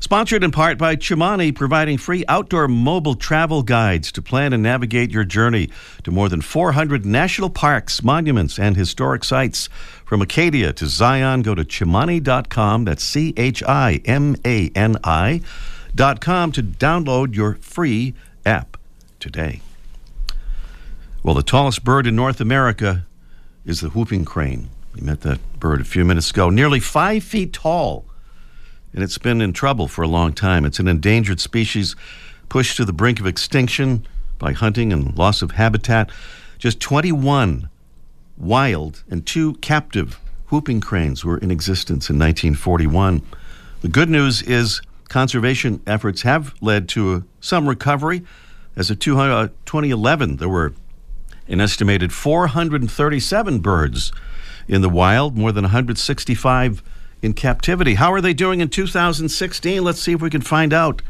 Sponsored 0.00 0.44
in 0.44 0.50
part 0.50 0.76
by 0.76 0.94
Chimani, 0.94 1.54
providing 1.54 1.96
free 1.96 2.22
outdoor 2.28 2.68
mobile 2.68 3.14
travel 3.14 3.62
guides 3.62 4.12
to 4.12 4.20
plan 4.20 4.52
and 4.52 4.62
navigate 4.62 5.10
your 5.10 5.24
journey 5.24 5.70
to 6.02 6.10
more 6.10 6.28
than 6.28 6.42
400 6.42 7.06
national 7.06 7.48
parks, 7.48 8.02
monuments, 8.02 8.58
and 8.58 8.76
historic 8.76 9.24
sites. 9.24 9.70
From 10.04 10.20
Acadia 10.20 10.74
to 10.74 10.86
Zion, 10.86 11.40
go 11.40 11.54
to 11.54 11.64
chimani.com. 11.64 12.84
That's 12.84 13.02
C 13.02 13.32
H 13.38 13.62
I 13.62 14.02
M 14.04 14.36
A 14.44 14.70
N 14.74 14.98
I.com 15.02 16.52
to 16.52 16.62
download 16.62 17.34
your 17.34 17.54
free 17.54 18.12
app 18.44 18.76
today. 19.18 19.62
Well, 21.24 21.34
the 21.34 21.42
tallest 21.42 21.82
bird 21.82 22.06
in 22.06 22.14
North 22.14 22.40
America 22.40 23.06
is 23.64 23.80
the 23.80 23.88
whooping 23.88 24.26
crane. 24.26 24.68
We 24.94 25.00
met 25.00 25.22
that 25.22 25.40
bird 25.58 25.80
a 25.80 25.84
few 25.84 26.04
minutes 26.04 26.30
ago, 26.30 26.50
nearly 26.50 26.78
five 26.78 27.24
feet 27.24 27.52
tall 27.52 28.04
and 28.94 29.02
it's 29.02 29.18
been 29.18 29.40
in 29.40 29.52
trouble 29.52 29.88
for 29.88 30.02
a 30.02 30.08
long 30.08 30.32
time. 30.32 30.64
It's 30.64 30.78
an 30.78 30.86
endangered 30.86 31.40
species 31.40 31.96
pushed 32.48 32.76
to 32.76 32.84
the 32.84 32.92
brink 32.92 33.18
of 33.18 33.26
extinction 33.26 34.06
by 34.38 34.52
hunting 34.52 34.92
and 34.92 35.16
loss 35.18 35.42
of 35.42 35.52
habitat. 35.52 36.10
Just 36.58 36.78
21 36.80 37.68
wild 38.36 39.02
and 39.10 39.26
two 39.26 39.54
captive 39.54 40.20
whooping 40.48 40.80
cranes 40.80 41.24
were 41.24 41.38
in 41.38 41.50
existence 41.50 42.08
in 42.08 42.18
1941. 42.18 43.22
The 43.80 43.88
good 43.88 44.08
news 44.08 44.42
is 44.42 44.80
conservation 45.08 45.82
efforts 45.86 46.22
have 46.22 46.54
led 46.60 46.88
to 46.90 47.24
some 47.40 47.68
recovery. 47.68 48.22
As 48.76 48.90
of 48.90 48.98
2011, 48.98 50.32
uh, 50.32 50.36
there 50.36 50.48
were 50.48 50.74
an 51.48 51.60
estimated 51.60 52.12
437 52.12 53.58
birds 53.60 54.12
in 54.66 54.80
the 54.80 54.88
wild, 54.88 55.36
more 55.36 55.52
than 55.52 55.64
165 55.64 56.82
in 57.22 57.32
captivity. 57.34 57.94
How 57.94 58.12
are 58.12 58.20
they 58.20 58.34
doing 58.34 58.60
in 58.60 58.68
2016? 58.68 59.82
Let's 59.82 60.00
see 60.00 60.12
if 60.12 60.22
we 60.22 60.30
can 60.30 60.40
find 60.40 60.72
out 60.72 61.02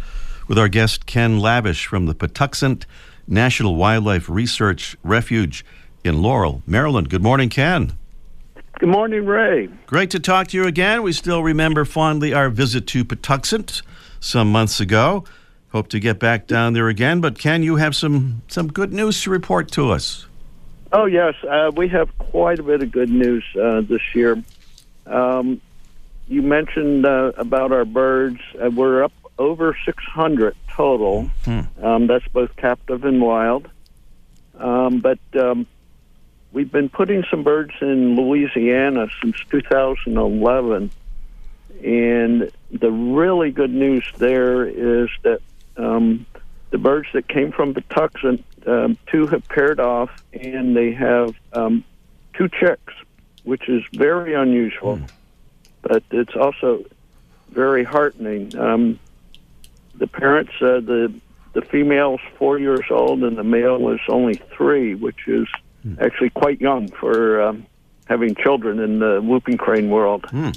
with 0.49 0.59
our 0.59 0.69
guest 0.69 1.07
Ken 1.07 1.39
Lavish 1.41 1.87
from 1.87 2.07
the 2.07 2.15
Patuxent 2.15 2.85
National 3.27 3.77
Wildlife 3.77 4.29
Research 4.29 4.97
Refuge 5.03 5.65
in 6.03 6.21
Laurel, 6.21 6.63
Maryland. 6.67 7.09
Good 7.09 7.23
morning, 7.23 7.49
Ken. 7.49 7.97
Good 8.79 8.89
morning, 8.89 9.25
Ray. 9.25 9.69
Great 9.87 10.11
to 10.11 10.21
talk 10.21 10.49
to 10.49 10.57
you 10.57 10.67
again. 10.67 11.03
We 11.03 11.13
still 11.13 11.43
remember 11.43 11.85
fondly 11.85 12.35
our 12.35 12.51
visit 12.51 12.87
to 12.89 13.05
Patuxent 13.05 13.83
some 14.21 14.51
months 14.51 14.81
ago. 14.81 15.25
Hope 15.75 15.89
to 15.89 15.99
get 15.99 16.21
back 16.21 16.47
down 16.47 16.73
there 16.73 16.87
again. 16.87 17.21
But 17.21 17.37
Ken, 17.37 17.65
you 17.65 17.75
have 17.75 17.97
some 17.97 18.43
some 18.47 18.69
good 18.69 18.93
news 18.93 19.21
to 19.25 19.31
report 19.31 19.73
to 19.73 19.91
us. 19.91 20.25
Oh 20.93 21.07
yes, 21.07 21.35
uh, 21.43 21.73
we 21.75 21.89
have 21.89 22.17
quite 22.17 22.61
a 22.61 22.63
bit 22.63 22.81
of 22.81 22.93
good 22.93 23.11
news 23.11 23.45
uh, 23.61 23.81
this 23.81 24.01
year. 24.15 24.41
Um, 25.05 25.61
you 26.29 26.43
mentioned 26.43 27.05
uh, 27.05 27.33
about 27.37 27.73
our 27.73 27.85
birds. 27.85 28.39
Uh, 28.55 28.71
we're 28.71 29.03
up 29.03 29.13
over 29.37 29.77
600 29.85 30.55
total. 30.71 31.25
Hmm. 31.45 31.63
Um, 31.83 32.07
that's 32.07 32.29
both 32.29 32.55
captive 32.55 33.05
and 33.05 33.21
wild. 33.21 33.69
Um, 34.57 35.01
but 35.01 35.19
um, 35.37 35.67
we've 36.53 36.71
been 36.71 36.89
putting 36.89 37.25
some 37.29 37.43
birds 37.43 37.73
in 37.81 38.15
Louisiana 38.15 39.09
since 39.21 39.35
2011. 39.51 40.93
And 41.83 42.53
the 42.71 42.93
really 42.93 43.51
good 43.51 43.75
news 43.75 44.09
there 44.19 44.65
is 44.65 45.09
that 45.25 45.41
um, 45.77 46.27
the 46.71 46.79
birds 46.79 47.09
that 47.15 47.29
came 47.29 47.53
from 47.53 47.75
Patuxent, 47.75 48.43
um, 48.67 48.97
two 49.07 49.27
have 49.29 49.47
paired 49.49 49.81
off, 49.81 50.11
and 50.33 50.77
they 50.77 50.93
have 50.93 51.35
um, 51.53 51.85
two 52.35 52.49
chicks, 52.49 52.93
which 53.45 53.69
is 53.69 53.83
very 53.93 54.35
unusual 54.35 55.01
but 55.85 56.03
it's 56.11 56.35
also 56.35 56.83
very 57.51 57.85
heartening. 57.85 58.57
Um, 58.59 58.99
the 59.95 60.07
parents, 60.07 60.53
uh, 60.61 60.81
the 60.81 61.15
the 61.53 61.63
female's 61.63 62.21
four 62.37 62.59
years 62.59 62.87
old 62.91 63.23
and 63.23 63.39
the 63.39 63.45
male 63.45 63.91
is 63.91 64.01
only 64.09 64.35
three, 64.57 64.95
which 64.95 65.29
is 65.29 65.47
Hmm. 65.85 65.97
actually 66.01 66.31
quite 66.31 66.63
young 66.63 66.89
for 66.89 67.43
um, 67.43 67.67
having 68.07 68.35
children 68.35 68.79
in 68.81 68.99
the 68.99 69.21
whooping 69.23 69.57
crane 69.57 69.89
world. 69.91 70.27
Hmm. 70.31 70.51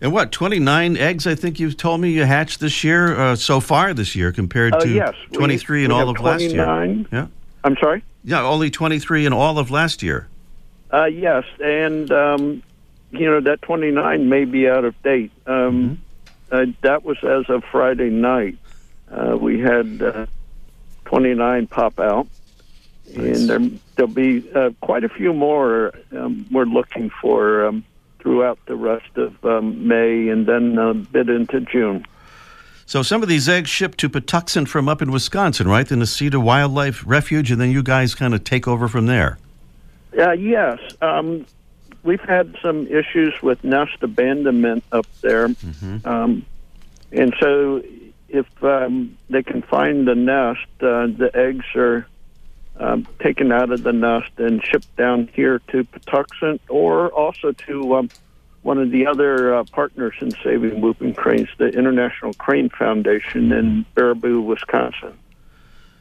And 0.00 0.12
what, 0.12 0.32
29 0.32 0.96
eggs, 0.96 1.26
I 1.26 1.34
think 1.34 1.60
you've 1.60 1.76
told 1.76 2.00
me 2.00 2.10
you 2.10 2.24
hatched 2.24 2.60
this 2.60 2.82
year, 2.82 3.18
uh, 3.18 3.36
so 3.36 3.60
far 3.60 3.92
this 3.94 4.16
year, 4.16 4.32
compared 4.32 4.74
Uh, 4.74 4.80
to 4.80 4.88
yes, 4.88 5.14
we- 5.30 5.36
23 5.36 5.84
in 5.84 5.90
we 5.90 5.94
all 5.94 6.08
of 6.08 6.20
last 6.20 6.42
year? 6.42 7.04
Yeah. 7.12 7.26
I'm 7.62 7.76
sorry. 7.76 8.02
Yeah, 8.24 8.42
only 8.42 8.70
23 8.70 9.26
in 9.26 9.32
all 9.32 9.58
of 9.58 9.70
last 9.70 10.02
year. 10.02 10.28
Uh, 10.92 11.04
yes, 11.06 11.44
and 11.62 12.10
um, 12.12 12.62
you 13.10 13.26
know 13.28 13.40
that 13.40 13.60
29 13.62 14.28
may 14.28 14.44
be 14.44 14.68
out 14.68 14.84
of 14.84 14.94
date. 15.02 15.32
Um, 15.46 16.00
uh, 16.52 16.66
that 16.82 17.04
was 17.04 17.16
as 17.24 17.48
of 17.50 17.64
Friday 17.64 18.10
night. 18.10 18.56
Uh, 19.10 19.36
we 19.36 19.58
had 19.60 20.00
uh, 20.02 20.26
29 21.06 21.66
pop 21.66 21.98
out, 21.98 22.28
and 23.14 23.48
there, 23.48 23.60
there'll 23.96 24.12
be 24.12 24.50
uh, 24.54 24.70
quite 24.80 25.04
a 25.04 25.08
few 25.08 25.32
more. 25.32 25.92
Um, 26.16 26.46
we're 26.50 26.64
looking 26.64 27.10
for 27.20 27.66
um, 27.66 27.84
throughout 28.20 28.58
the 28.66 28.76
rest 28.76 29.16
of 29.16 29.44
um, 29.44 29.86
May, 29.86 30.28
and 30.28 30.46
then 30.46 30.78
a 30.78 30.94
bit 30.94 31.28
into 31.28 31.60
June. 31.60 32.06
So 32.86 33.02
some 33.02 33.22
of 33.22 33.28
these 33.28 33.48
eggs 33.48 33.70
shipped 33.70 33.98
to 33.98 34.08
Patuxent 34.08 34.68
from 34.68 34.88
up 34.88 35.00
in 35.00 35.10
Wisconsin, 35.10 35.68
right? 35.68 35.86
Necedah 35.86 36.42
Wildlife 36.42 37.02
Refuge, 37.06 37.50
and 37.50 37.60
then 37.60 37.70
you 37.70 37.82
guys 37.82 38.14
kind 38.14 38.34
of 38.34 38.44
take 38.44 38.68
over 38.68 38.88
from 38.88 39.06
there. 39.06 39.38
Uh, 40.18 40.32
yes. 40.32 40.78
Um, 41.00 41.46
we've 42.02 42.20
had 42.20 42.56
some 42.62 42.86
issues 42.86 43.34
with 43.42 43.64
nest 43.64 44.02
abandonment 44.02 44.84
up 44.92 45.06
there. 45.22 45.48
Um, 46.04 46.44
and 47.10 47.34
so 47.40 47.82
if 48.28 48.46
um, 48.62 49.16
they 49.30 49.42
can 49.42 49.62
find 49.62 50.06
the 50.06 50.14
nest, 50.14 50.66
uh, 50.80 51.06
the 51.06 51.30
eggs 51.34 51.64
are 51.74 52.06
um, 52.76 53.06
taken 53.20 53.52
out 53.52 53.70
of 53.70 53.82
the 53.82 53.92
nest 53.92 54.30
and 54.38 54.62
shipped 54.64 54.96
down 54.96 55.28
here 55.32 55.60
to 55.68 55.84
Patuxent 55.84 56.60
or 56.68 57.08
also 57.10 57.52
to 57.52 57.96
um, 57.96 58.08
one 58.62 58.78
of 58.78 58.90
the 58.90 59.06
other 59.06 59.54
uh, 59.54 59.64
partners 59.64 60.14
in 60.20 60.30
saving 60.42 60.80
whooping 60.80 61.14
cranes, 61.14 61.48
the 61.58 61.68
International 61.68 62.32
Crane 62.34 62.70
Foundation 62.70 63.52
in 63.52 63.84
Baraboo, 63.94 64.44
Wisconsin. 64.44 65.16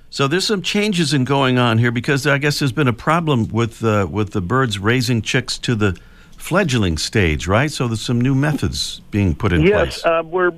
So 0.09 0.27
there's 0.27 0.45
some 0.45 0.61
changes 0.61 1.13
in 1.13 1.25
going 1.25 1.57
on 1.57 1.77
here 1.77 1.91
because 1.91 2.25
I 2.27 2.37
guess 2.37 2.59
there's 2.59 2.71
been 2.71 2.87
a 2.87 2.93
problem 2.93 3.47
with 3.47 3.83
uh, 3.83 4.07
with 4.09 4.31
the 4.31 4.41
birds 4.41 4.77
raising 4.77 5.23
chicks 5.23 5.57
to 5.59 5.75
the 5.75 5.99
fledgling 6.37 6.97
stage, 6.97 7.47
right? 7.47 7.71
So 7.71 7.87
there's 7.87 8.01
some 8.01 8.21
new 8.21 8.35
methods 8.35 9.01
being 9.11 9.33
put 9.33 9.51
in 9.53 9.61
yes, 9.61 10.01
place. 10.01 10.05
uh, 10.05 10.21
we're 10.23 10.53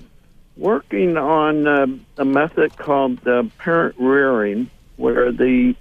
working 0.58 1.16
on 1.18 1.68
uh, 1.68 1.88
a 2.18 2.26
method 2.26 2.78
called 2.78 3.26
uh, 3.28 3.44
parent 3.58 3.96
rearing, 3.98 4.70
where 4.98 5.32
the 5.32 5.76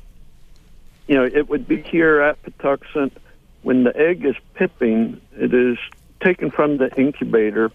you 1.07 1.15
know 1.15 1.25
it 1.25 1.49
would 1.49 1.67
be 1.69 1.81
here 1.81 2.21
at 2.21 2.43
Patuxent 2.43 3.13
when 3.63 3.85
the 3.85 3.97
egg 3.97 4.25
is 4.25 4.37
pipping, 4.55 5.21
it 5.33 5.55
is 5.55 5.79
taken 6.21 6.51
from 6.51 6.77
the 6.77 6.95
incubator 7.01 7.73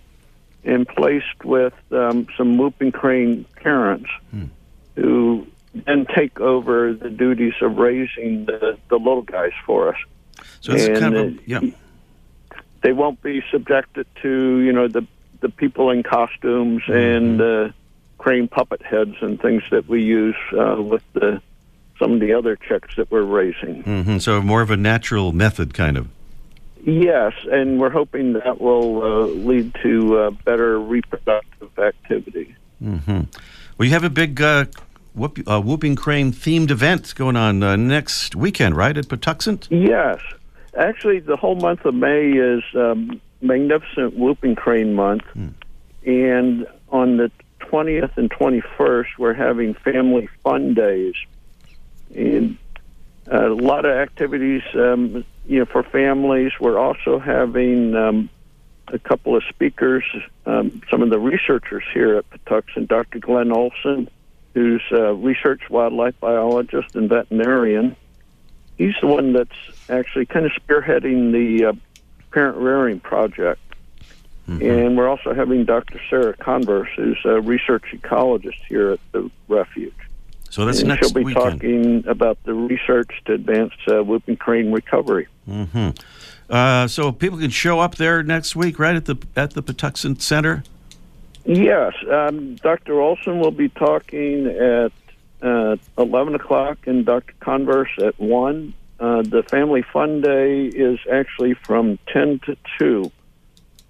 and 0.64 0.88
placed 0.88 1.44
with 1.44 1.74
um, 1.92 2.28
some 2.38 2.58
whooping 2.58 2.92
crane 2.92 3.44
parents 3.56 4.10
who 4.96 5.48
then 5.74 6.06
take 6.16 6.40
over 6.40 6.94
the 6.94 7.10
duties 7.10 7.54
of 7.62 7.78
raising 7.78 8.46
the, 8.46 8.78
the 8.90 8.98
little 8.98 9.22
guys 9.22 9.52
for 9.66 9.90
us. 9.90 10.00
so 10.62 10.74
it's 10.74 10.88
and, 10.88 10.98
kind 10.98 11.16
of 11.16 11.26
uh, 11.26 11.30
a, 11.30 11.40
yeah. 11.46 11.62
They 12.82 12.94
won't 12.94 13.22
be 13.22 13.44
subjected 13.52 14.08
to 14.22 14.60
you 14.60 14.72
know 14.72 14.88
the 14.88 15.06
the 15.42 15.50
people 15.50 15.90
in 15.90 16.04
costumes 16.04 16.84
and 16.88 17.42
uh, 17.42 17.70
crane 18.18 18.48
puppet 18.48 18.82
heads 18.82 19.16
and 19.22 19.42
things 19.42 19.64
that 19.72 19.88
we 19.88 20.02
use 20.04 20.36
uh, 20.58 20.82
with 20.82 21.04
the 21.14 21.42
some 22.00 22.14
of 22.14 22.20
the 22.22 22.34
other 22.34 22.56
chicks 22.56 22.96
that 22.96 23.12
we're 23.12 23.22
raising. 23.22 23.84
hmm 23.84 24.18
So 24.18 24.42
more 24.42 24.62
of 24.62 24.72
a 24.72 24.78
natural 24.78 25.34
method, 25.34 25.74
kind 25.74 25.98
of. 25.98 26.08
Yes, 26.86 27.34
and 27.52 27.80
we're 27.80 27.90
hoping 27.90 28.34
that 28.34 28.62
will 28.62 29.04
uh, 29.04 29.26
lead 29.28 29.76
to 29.84 30.18
uh, 30.18 30.30
better 30.32 30.80
reproductive 30.80 31.78
activity. 31.78 32.56
hmm 32.82 33.22
Well, 33.78 33.86
you 33.86 33.92
have 33.92 34.06
a 34.06 34.10
big 34.10 34.42
uh, 34.42 34.66
whoop, 35.14 35.40
uh, 35.46 35.60
whooping 35.62 35.98
crane 35.98 36.32
themed 36.32 36.72
event 36.72 37.14
going 37.16 37.36
on 37.36 37.62
uh, 37.62 37.76
next 37.76 38.36
weekend, 38.36 38.78
right, 38.78 38.98
at 38.98 39.10
Patuxent? 39.10 39.68
Yes, 39.70 40.20
actually, 40.78 41.20
the 41.20 41.36
whole 41.36 41.56
month 41.56 41.84
of 41.84 41.94
May 41.94 42.32
is 42.32 42.64
um, 42.76 43.20
Magnificent 43.42 44.18
Whooping 44.18 44.56
Crane 44.56 44.94
Month, 44.94 45.24
and 46.06 46.66
on 46.90 47.18
the 47.18 47.30
twentieth 47.60 48.18
and 48.18 48.32
twenty-first, 48.32 49.20
we're 49.20 49.34
having 49.34 49.74
Family 49.74 50.30
Fun 50.44 50.74
Days, 50.74 51.14
and 52.16 52.58
uh, 53.32 53.52
a 53.52 53.54
lot 53.54 53.86
of 53.86 53.92
activities, 53.92 54.64
um, 54.74 55.24
you 55.46 55.60
know, 55.60 55.66
for 55.66 55.84
families. 55.84 56.52
We're 56.60 56.80
also 56.80 57.20
having 57.20 57.96
um, 57.96 58.30
a 58.88 59.00
couple 59.00 59.36
of 59.36 59.44
speakers, 59.50 60.04
um, 60.46 60.82
some 60.90 61.02
of 61.02 61.10
the 61.10 61.20
researchers 61.20 61.84
here 61.94 62.16
at 62.16 62.30
Patuxent, 62.30 62.88
Dr. 62.88 63.20
Glenn 63.20 63.52
Olsen, 63.52 64.10
who's 64.54 64.84
a 64.92 65.14
research 65.14 65.70
wildlife 65.70 66.20
biologist 66.20 66.96
and 66.96 67.10
veterinarian. 67.10 67.96
He's 68.78 68.96
the 69.02 69.08
one 69.08 69.34
that's 69.34 69.90
actually 69.90 70.26
kind 70.26 70.46
of 70.46 70.52
spearheading 70.54 71.32
the 71.32 71.66
uh, 71.66 71.74
parent 72.32 72.58
rearing 72.58 73.00
project. 73.00 73.62
And 74.62 74.98
we're 74.98 75.08
also 75.08 75.34
having 75.36 75.66
Dr. 75.66 76.02
Sarah 76.10 76.36
Converse, 76.36 76.90
who's 76.96 77.20
a 77.24 77.40
research 77.40 77.84
ecologist 77.94 78.58
here 78.68 78.92
at 78.92 79.00
the 79.12 79.30
refuge. 79.48 79.94
So 80.50 80.66
that's 80.66 80.80
and 80.80 80.88
next 80.90 81.08
she'll 81.08 81.14
be 81.14 81.24
weekend. 81.24 81.62
talking 81.62 82.08
about 82.08 82.42
the 82.44 82.54
research 82.54 83.12
to 83.26 83.34
advance 83.34 83.74
uh, 83.88 84.04
whooping 84.04 84.38
crane 84.38 84.72
recovery. 84.72 85.28
Mm-hmm. 85.48 85.90
Uh, 86.50 86.88
so 86.88 87.12
people 87.12 87.38
can 87.38 87.52
show 87.52 87.80
up 87.80 87.96
there 87.96 88.24
next 88.24 88.56
week, 88.56 88.80
right 88.80 88.96
at 88.96 89.06
the 89.06 89.16
at 89.36 89.54
the 89.54 89.62
Patuxent 89.62 90.22
Center. 90.22 90.64
Yes, 91.46 91.94
um, 92.12 92.56
Dr. 92.56 93.00
Olsen 93.00 93.40
will 93.40 93.52
be 93.52 93.70
talking 93.70 94.48
at 94.48 94.92
uh, 95.42 95.78
11 95.98 96.36
o'clock 96.36 96.86
and 96.86 97.06
Dr. 97.06 97.34
Converse 97.40 97.90
at 97.98 98.20
1. 98.20 98.74
Uh, 99.00 99.22
the 99.22 99.44
Family 99.44 99.82
Fun 99.82 100.22
Day 100.22 100.66
is 100.66 101.00
actually 101.12 101.54
from 101.54 101.98
10 102.08 102.40
to 102.46 102.58
2 102.78 103.12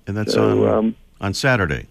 And 0.06 0.16
that's 0.16 0.34
So, 0.34 0.68
on 0.68 0.74
um, 0.78 0.96
on 1.20 1.34
Saturday. 1.34 1.88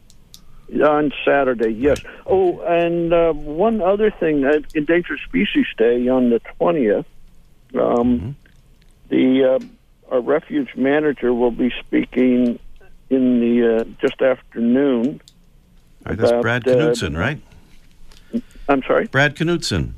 On 0.83 1.13
Saturday, 1.25 1.71
yes. 1.71 2.01
Oh, 2.27 2.61
and 2.61 3.13
uh, 3.13 3.33
one 3.33 3.81
other 3.81 4.11
thing 4.11 4.45
uh, 4.45 4.61
Endangered 4.75 5.21
Species 5.27 5.67
Day 5.77 6.09
on 6.09 6.31
the 6.31 6.41
20th, 6.61 7.05
um, 7.79 8.37
the 9.09 9.45
uh, 9.45 10.15
our 10.15 10.21
refuge 10.21 10.75
manager 10.77 11.33
will 11.33 11.51
be 11.51 11.73
speaking 11.81 12.59
in 13.11 13.41
the 13.41 13.81
uh, 13.81 13.85
just 14.01 14.21
afternoon. 14.23 15.21
All 16.07 16.11
right, 16.11 16.19
that's 16.19 16.31
about, 16.31 16.43
Brad 16.43 16.69
uh, 16.69 17.11
right? 17.13 17.41
I'm 18.69 18.83
sorry? 18.83 19.07
Brad 19.07 19.35
Knudsen. 19.37 19.95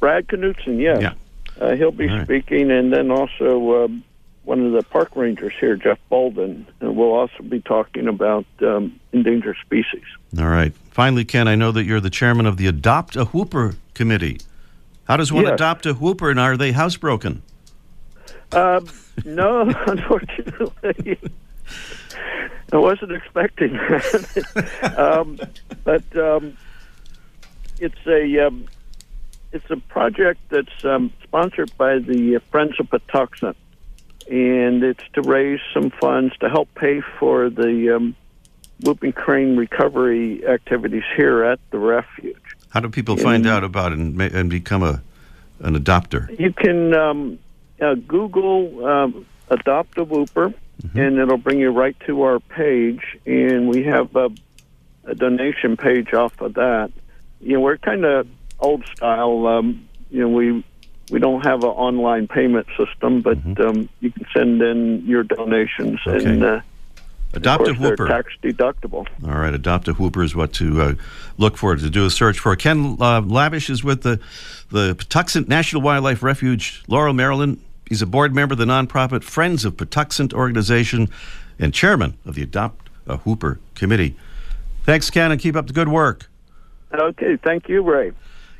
Brad 0.00 0.26
Knudsen, 0.28 0.80
yes. 0.80 1.00
Yeah. 1.00 1.14
Uh, 1.60 1.76
he'll 1.76 1.92
be 1.92 2.08
right. 2.08 2.24
speaking, 2.24 2.70
and 2.70 2.92
then 2.92 3.10
also 3.10 3.84
um, 3.84 4.04
one 4.44 4.64
of 4.64 4.72
the 4.72 4.82
park 4.82 5.16
rangers 5.16 5.52
here, 5.58 5.76
Jeff 5.76 5.98
Bolden, 6.08 6.66
and 6.80 6.96
we'll 6.96 7.12
also 7.12 7.42
be 7.42 7.60
talking 7.60 8.06
about 8.08 8.44
um, 8.60 8.98
endangered 9.12 9.56
species. 9.64 10.04
All 10.38 10.48
right. 10.48 10.72
Finally, 10.90 11.24
Ken, 11.24 11.48
I 11.48 11.54
know 11.54 11.72
that 11.72 11.84
you're 11.84 12.00
the 12.00 12.10
chairman 12.10 12.46
of 12.46 12.56
the 12.56 12.66
Adopt 12.66 13.16
a 13.16 13.24
Whooper 13.26 13.74
committee. 13.94 14.38
How 15.04 15.16
does 15.16 15.32
one 15.32 15.44
Yes. 15.44 15.54
adopt 15.54 15.86
a 15.86 15.94
whooper, 15.94 16.30
and 16.30 16.40
are 16.40 16.56
they 16.56 16.72
housebroken? 16.72 17.40
Uh, 18.52 18.80
no, 19.24 19.62
unfortunately, 19.86 21.18
I 22.72 22.76
wasn't 22.76 23.12
expecting 23.12 23.74
that. 23.74 24.94
um, 24.98 25.38
but 25.84 26.04
um, 26.16 26.56
it's 27.78 28.06
a 28.06 28.46
um, 28.46 28.66
it's 29.52 29.70
a 29.70 29.76
project 29.76 30.40
that's 30.48 30.84
um, 30.84 31.12
sponsored 31.22 31.76
by 31.76 31.98
the 31.98 32.40
Friends 32.50 32.74
of 32.80 32.88
Patuxent, 32.88 33.56
and 34.28 34.82
it's 34.82 35.04
to 35.14 35.22
raise 35.22 35.60
some 35.72 35.90
funds 35.90 36.36
to 36.38 36.48
help 36.48 36.68
pay 36.74 37.00
for 37.18 37.50
the 37.50 37.96
um, 37.96 38.16
whooping 38.82 39.12
crane 39.12 39.56
recovery 39.56 40.46
activities 40.46 41.04
here 41.16 41.44
at 41.44 41.58
the 41.70 41.78
refuge. 41.78 42.36
How 42.70 42.80
do 42.80 42.88
people 42.88 43.16
find 43.16 43.46
out 43.46 43.62
about 43.62 43.92
it 43.92 43.98
and, 43.98 44.16
ma- 44.16 44.24
and 44.32 44.50
become 44.50 44.82
a 44.82 45.02
an 45.60 45.76
adopter? 45.76 46.38
You 46.38 46.52
can 46.52 46.92
um, 46.94 47.38
uh, 47.80 47.94
Google 47.94 48.84
um, 48.84 49.26
"adopt 49.48 49.96
a 49.98 50.04
whooper," 50.04 50.52
and 50.94 51.18
it'll 51.18 51.36
bring 51.36 51.60
you 51.60 51.70
right 51.70 51.96
to 52.06 52.22
our 52.22 52.40
page. 52.40 53.18
And 53.26 53.68
we 53.68 53.84
have 53.84 54.14
a, 54.16 54.30
a 55.04 55.14
donation 55.14 55.76
page 55.76 56.12
off 56.12 56.40
of 56.40 56.54
that. 56.54 56.90
You 57.40 57.54
know, 57.54 57.60
we're 57.60 57.78
kind 57.78 58.04
of 58.04 58.26
old 58.58 58.84
style. 58.96 59.46
Um, 59.46 59.88
you 60.10 60.20
know, 60.20 60.28
we 60.28 60.64
we 61.10 61.18
don't 61.18 61.44
have 61.44 61.62
an 61.64 61.70
online 61.70 62.28
payment 62.28 62.66
system, 62.76 63.20
but 63.20 63.38
um, 63.60 63.88
you 64.00 64.10
can 64.10 64.26
send 64.34 64.62
in 64.62 65.04
your 65.06 65.22
donations, 65.22 66.00
and 66.06 66.42
Okay. 66.42 66.56
uh, 66.56 66.60
Adopt 67.34 67.66
a 67.66 67.72
whooper. 67.74 68.06
tax 68.06 68.32
deductible. 68.44 69.06
All 69.26 69.34
right, 69.38 69.52
adopt 69.52 69.88
a 69.88 69.92
whooper 69.94 70.22
is 70.22 70.36
what 70.36 70.52
to 70.54 70.80
uh, 70.80 70.94
look 71.36 71.56
for 71.56 71.74
to 71.74 71.90
do 71.90 72.06
a 72.06 72.10
search 72.10 72.38
for. 72.38 72.54
Ken 72.54 72.96
uh, 73.00 73.20
Lavish 73.22 73.68
is 73.70 73.82
with 73.82 74.02
the 74.02 74.20
the 74.70 74.94
Patuxent 74.94 75.48
National 75.48 75.82
Wildlife 75.82 76.22
Refuge, 76.22 76.82
Laurel, 76.86 77.12
Maryland. 77.12 77.60
He's 77.88 78.02
a 78.02 78.06
board 78.06 78.34
member 78.34 78.52
of 78.52 78.58
the 78.58 78.64
nonprofit 78.64 79.24
Friends 79.24 79.64
of 79.64 79.76
Patuxent 79.76 80.32
organization 80.32 81.08
and 81.58 81.74
chairman 81.74 82.16
of 82.24 82.34
the 82.36 82.42
Adopt 82.42 82.88
a 83.06 83.16
Whooper 83.18 83.58
committee. 83.74 84.16
Thanks, 84.84 85.10
Ken, 85.10 85.32
and 85.32 85.40
keep 85.40 85.56
up 85.56 85.66
the 85.66 85.72
good 85.72 85.88
work. 85.88 86.28
Okay, 86.92 87.36
thank 87.36 87.68
you, 87.68 87.82
Ray. 87.82 88.12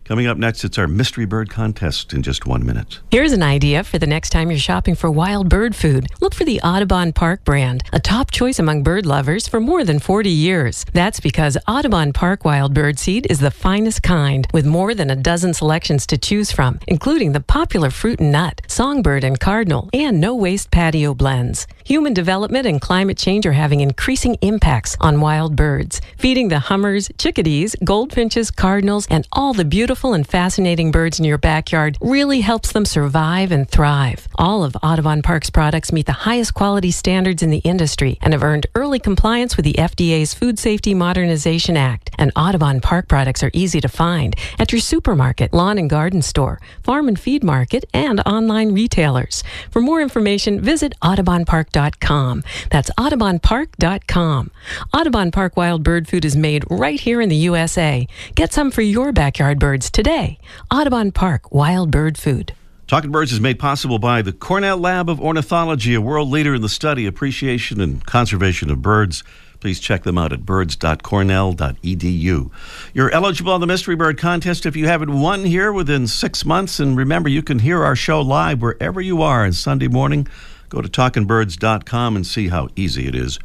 Coming 0.04 0.26
up 0.26 0.36
next, 0.36 0.64
it's 0.64 0.76
our 0.76 0.86
mystery 0.86 1.24
bird 1.24 1.48
contest 1.48 2.12
in 2.12 2.22
just 2.22 2.44
one 2.44 2.66
minute. 2.66 3.00
Here's 3.10 3.32
an 3.32 3.42
idea 3.42 3.82
for 3.82 3.98
the 3.98 4.06
next 4.06 4.28
time 4.28 4.50
you're 4.50 4.60
shopping 4.60 4.94
for 4.94 5.10
wild 5.10 5.48
bird 5.48 5.74
food. 5.74 6.08
Look 6.20 6.34
for 6.34 6.44
the 6.44 6.60
Audubon 6.60 7.14
Park 7.14 7.42
brand, 7.42 7.82
a 7.90 7.98
top 7.98 8.30
choice 8.30 8.58
among 8.58 8.82
bird 8.82 9.06
lovers 9.06 9.48
for 9.48 9.60
more 9.60 9.82
than 9.82 9.98
40 9.98 10.28
years. 10.28 10.84
That's 10.92 11.20
because 11.20 11.56
Audubon 11.66 12.12
Park 12.12 12.44
wild 12.44 12.74
bird 12.74 12.98
seed 12.98 13.26
is 13.30 13.40
the 13.40 13.50
finest 13.50 14.02
kind, 14.02 14.46
with 14.52 14.66
more 14.66 14.94
than 14.94 15.08
a 15.08 15.16
dozen 15.16 15.54
selections 15.54 16.06
to 16.08 16.18
choose 16.18 16.52
from, 16.52 16.80
including 16.86 17.32
the 17.32 17.40
popular 17.40 17.88
fruit 17.88 18.20
and 18.20 18.30
nut. 18.30 18.60
songbird, 18.68 19.24
and 19.24 19.40
cardinal, 19.40 19.88
and 19.94 20.20
no 20.20 20.34
waste 20.34 20.70
patio 20.70 21.14
blends. 21.14 21.66
Human 21.86 22.12
development 22.12 22.66
and 22.66 22.78
climate 22.78 23.16
change 23.16 23.46
are 23.46 23.52
having 23.52 23.80
increasing 23.80 24.34
impacts 24.42 24.98
on 25.00 25.22
wild 25.22 25.56
birds. 25.56 26.02
Feeding 26.18 26.48
the 26.48 26.58
hummers, 26.58 27.10
chickadees, 27.16 27.74
goldfinches, 27.82 28.50
cardinals, 28.50 29.06
and 29.08 29.26
all 29.32 29.54
the 29.54 29.64
beautiful 29.64 29.93
and 30.02 30.26
fascinating 30.26 30.90
birds 30.90 31.20
in 31.20 31.24
your 31.24 31.38
backyard 31.38 31.96
really 32.00 32.40
helps 32.40 32.72
them 32.72 32.85
survive 32.85 33.52
and 33.52 33.68
thrive. 33.70 34.26
All 34.35 34.64
of 34.64 34.76
Audubon 34.83 35.22
Park's 35.22 35.50
products 35.50 35.92
meet 35.92 36.07
the 36.07 36.12
highest 36.12 36.52
quality 36.52 36.90
standards 36.90 37.44
in 37.44 37.50
the 37.50 37.59
industry 37.59 38.18
and 38.20 38.33
have 38.33 38.42
earned 38.42 38.66
early 38.74 38.98
compliance 38.98 39.57
with 39.57 39.64
the 39.64 39.74
FDA's 39.74 40.35
Food 40.35 40.59
Safety 40.59 40.94
Modernization 40.94 41.76
Act. 41.76 42.11
And 42.18 42.33
Audubon 42.35 42.80
Park 42.80 43.07
products 43.07 43.44
are 43.44 43.52
easy 43.52 43.80
to 43.80 43.88
find 43.88 44.35
at 44.59 44.72
your 44.72 44.80
supermarket, 44.80 45.54
lawn 45.54 45.78
and 45.78 45.88
garden 45.88 46.22
store, 46.22 46.61
farm 46.83 47.07
and 47.07 47.18
feed 47.18 47.44
market, 47.44 47.85
and 47.94 48.18
online 48.26 48.74
retailers. 48.74 49.44
For 49.70 49.80
more 49.80 50.00
information, 50.00 50.61
visit 50.61 50.92
audubonpark.com. 51.02 52.42
That's 52.70 52.90
audubonpark.com. 52.98 54.50
Audubon 54.92 55.30
Park 55.30 55.57
Wild 55.57 55.85
Bird 55.85 56.09
Food 56.09 56.24
is 56.24 56.35
made 56.35 56.64
right 56.68 56.98
here 56.98 57.20
in 57.20 57.28
the 57.28 57.37
USA. 57.37 58.09
Get 58.35 58.52
some 58.52 58.72
for 58.72 58.83
your 58.83 59.12
backyard 59.12 59.61
birds 59.61 59.83
today. 59.90 60.38
Audubon 60.70 61.12
Park 61.12 61.52
Wild 61.52 61.90
Bird 61.90 62.18
Food. 62.18 62.54
Talking 62.86 63.10
Birds 63.10 63.32
is 63.32 63.40
made 63.40 63.58
possible 63.58 63.98
by 63.98 64.20
the 64.20 64.32
Cornell 64.32 64.76
Lab 64.76 65.08
of 65.08 65.18
Ornithology, 65.20 65.94
a 65.94 66.00
world 66.00 66.28
leader 66.28 66.54
in 66.54 66.60
the 66.60 66.68
study, 66.68 67.06
appreciation, 67.06 67.80
and 67.80 68.04
conservation 68.04 68.70
of 68.70 68.82
birds. 68.82 69.24
Please 69.60 69.80
check 69.80 70.02
them 70.02 70.18
out 70.18 70.34
at 70.34 70.44
birds.cornell.edu. 70.44 72.50
You're 72.92 73.10
eligible 73.10 73.54
on 73.54 73.60
the 73.60 73.66
Mystery 73.66 73.96
Bird 73.96 74.18
Contest 74.18 74.66
if 74.66 74.76
you 74.76 74.86
haven't 74.86 75.18
won 75.18 75.44
here 75.44 75.72
within 75.72 76.06
six 76.06 76.44
months. 76.44 76.78
And 76.78 76.94
remember, 76.94 77.30
you 77.30 77.42
can 77.42 77.60
hear 77.60 77.82
our 77.82 77.96
show 77.96 78.20
live 78.20 78.60
wherever 78.60 79.00
you 79.00 79.22
are 79.22 79.46
on 79.46 79.54
Sunday 79.54 79.88
morning. 79.88 80.28
Go 80.68 80.82
to 80.82 80.88
talkingbirds.com 80.88 82.16
and 82.16 82.26
see 82.26 82.48
how 82.48 82.68
easy 82.76 83.08
it 83.08 83.14
is 83.14 83.38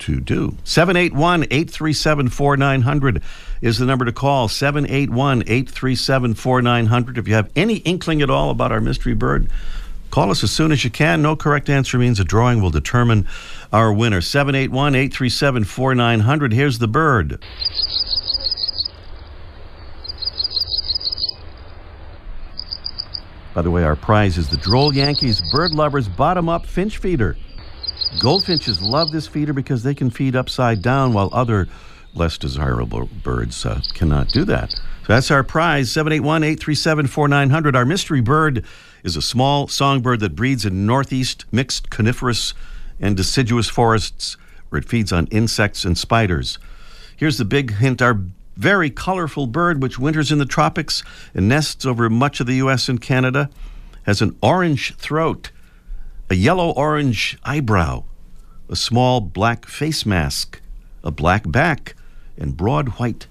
to 0.00 0.20
do. 0.20 0.56
781 0.64 1.44
837 1.44 2.28
4900 2.28 3.22
is 3.60 3.78
the 3.78 3.86
number 3.86 4.04
to 4.04 4.12
call. 4.12 4.48
781 4.48 5.42
837 5.42 6.34
4900. 6.34 7.18
If 7.18 7.28
you 7.28 7.34
have 7.34 7.50
any 7.56 7.76
inkling 7.78 8.22
at 8.22 8.30
all 8.30 8.50
about 8.50 8.72
our 8.72 8.80
mystery 8.80 9.14
bird, 9.14 9.48
call 10.10 10.30
us 10.30 10.42
as 10.42 10.50
soon 10.50 10.72
as 10.72 10.84
you 10.84 10.90
can. 10.90 11.22
No 11.22 11.36
correct 11.36 11.68
answer 11.68 11.98
means 11.98 12.20
a 12.20 12.24
drawing 12.24 12.60
will 12.60 12.70
determine 12.70 13.26
our 13.72 13.92
winner. 13.92 14.20
781 14.20 14.94
837 14.94 15.64
4900. 15.64 16.52
Here's 16.52 16.78
the 16.78 16.88
bird. 16.88 17.42
By 23.54 23.62
the 23.62 23.70
way, 23.70 23.84
our 23.84 23.96
prize 23.96 24.36
is 24.36 24.50
the 24.50 24.58
Droll 24.58 24.94
Yankees 24.94 25.40
Bird 25.50 25.72
Lovers 25.72 26.08
Bottom 26.08 26.46
Up 26.46 26.66
Finch 26.66 26.98
Feeder. 26.98 27.38
Goldfinches 28.18 28.80
love 28.80 29.12
this 29.12 29.26
feeder 29.26 29.52
because 29.52 29.82
they 29.82 29.94
can 29.94 30.10
feed 30.10 30.34
upside 30.34 30.80
down 30.80 31.12
while 31.12 31.28
other 31.32 31.68
less 32.14 32.38
desirable 32.38 33.08
birds 33.22 33.66
uh, 33.66 33.80
cannot 33.92 34.28
do 34.28 34.44
that. 34.44 34.70
So 34.70 34.80
that's 35.08 35.30
our 35.30 35.44
prize 35.44 35.92
781 35.92 36.42
837 36.42 37.06
4900. 37.08 37.76
Our 37.76 37.84
mystery 37.84 38.20
bird 38.20 38.64
is 39.04 39.16
a 39.16 39.22
small 39.22 39.68
songbird 39.68 40.20
that 40.20 40.34
breeds 40.34 40.64
in 40.64 40.86
northeast 40.86 41.44
mixed 41.52 41.90
coniferous 41.90 42.54
and 42.98 43.16
deciduous 43.16 43.68
forests 43.68 44.36
where 44.70 44.80
it 44.80 44.88
feeds 44.88 45.12
on 45.12 45.26
insects 45.26 45.84
and 45.84 45.96
spiders. 45.96 46.58
Here's 47.16 47.38
the 47.38 47.44
big 47.44 47.74
hint 47.74 48.00
our 48.00 48.18
very 48.56 48.88
colorful 48.88 49.46
bird, 49.46 49.82
which 49.82 49.98
winters 49.98 50.32
in 50.32 50.38
the 50.38 50.46
tropics 50.46 51.02
and 51.34 51.48
nests 51.48 51.84
over 51.84 52.08
much 52.08 52.40
of 52.40 52.46
the 52.46 52.56
U.S. 52.56 52.88
and 52.88 53.00
Canada, 53.00 53.50
has 54.04 54.22
an 54.22 54.36
orange 54.42 54.96
throat 54.96 55.50
a 56.28 56.34
yellow 56.34 56.70
orange 56.70 57.38
eyebrow, 57.44 58.04
a 58.68 58.76
small 58.76 59.20
black 59.20 59.66
face 59.66 60.04
mask, 60.04 60.60
a 61.04 61.10
black 61.10 61.50
back, 61.50 61.94
and 62.36 62.56
broad 62.56 62.98
white 62.98 63.26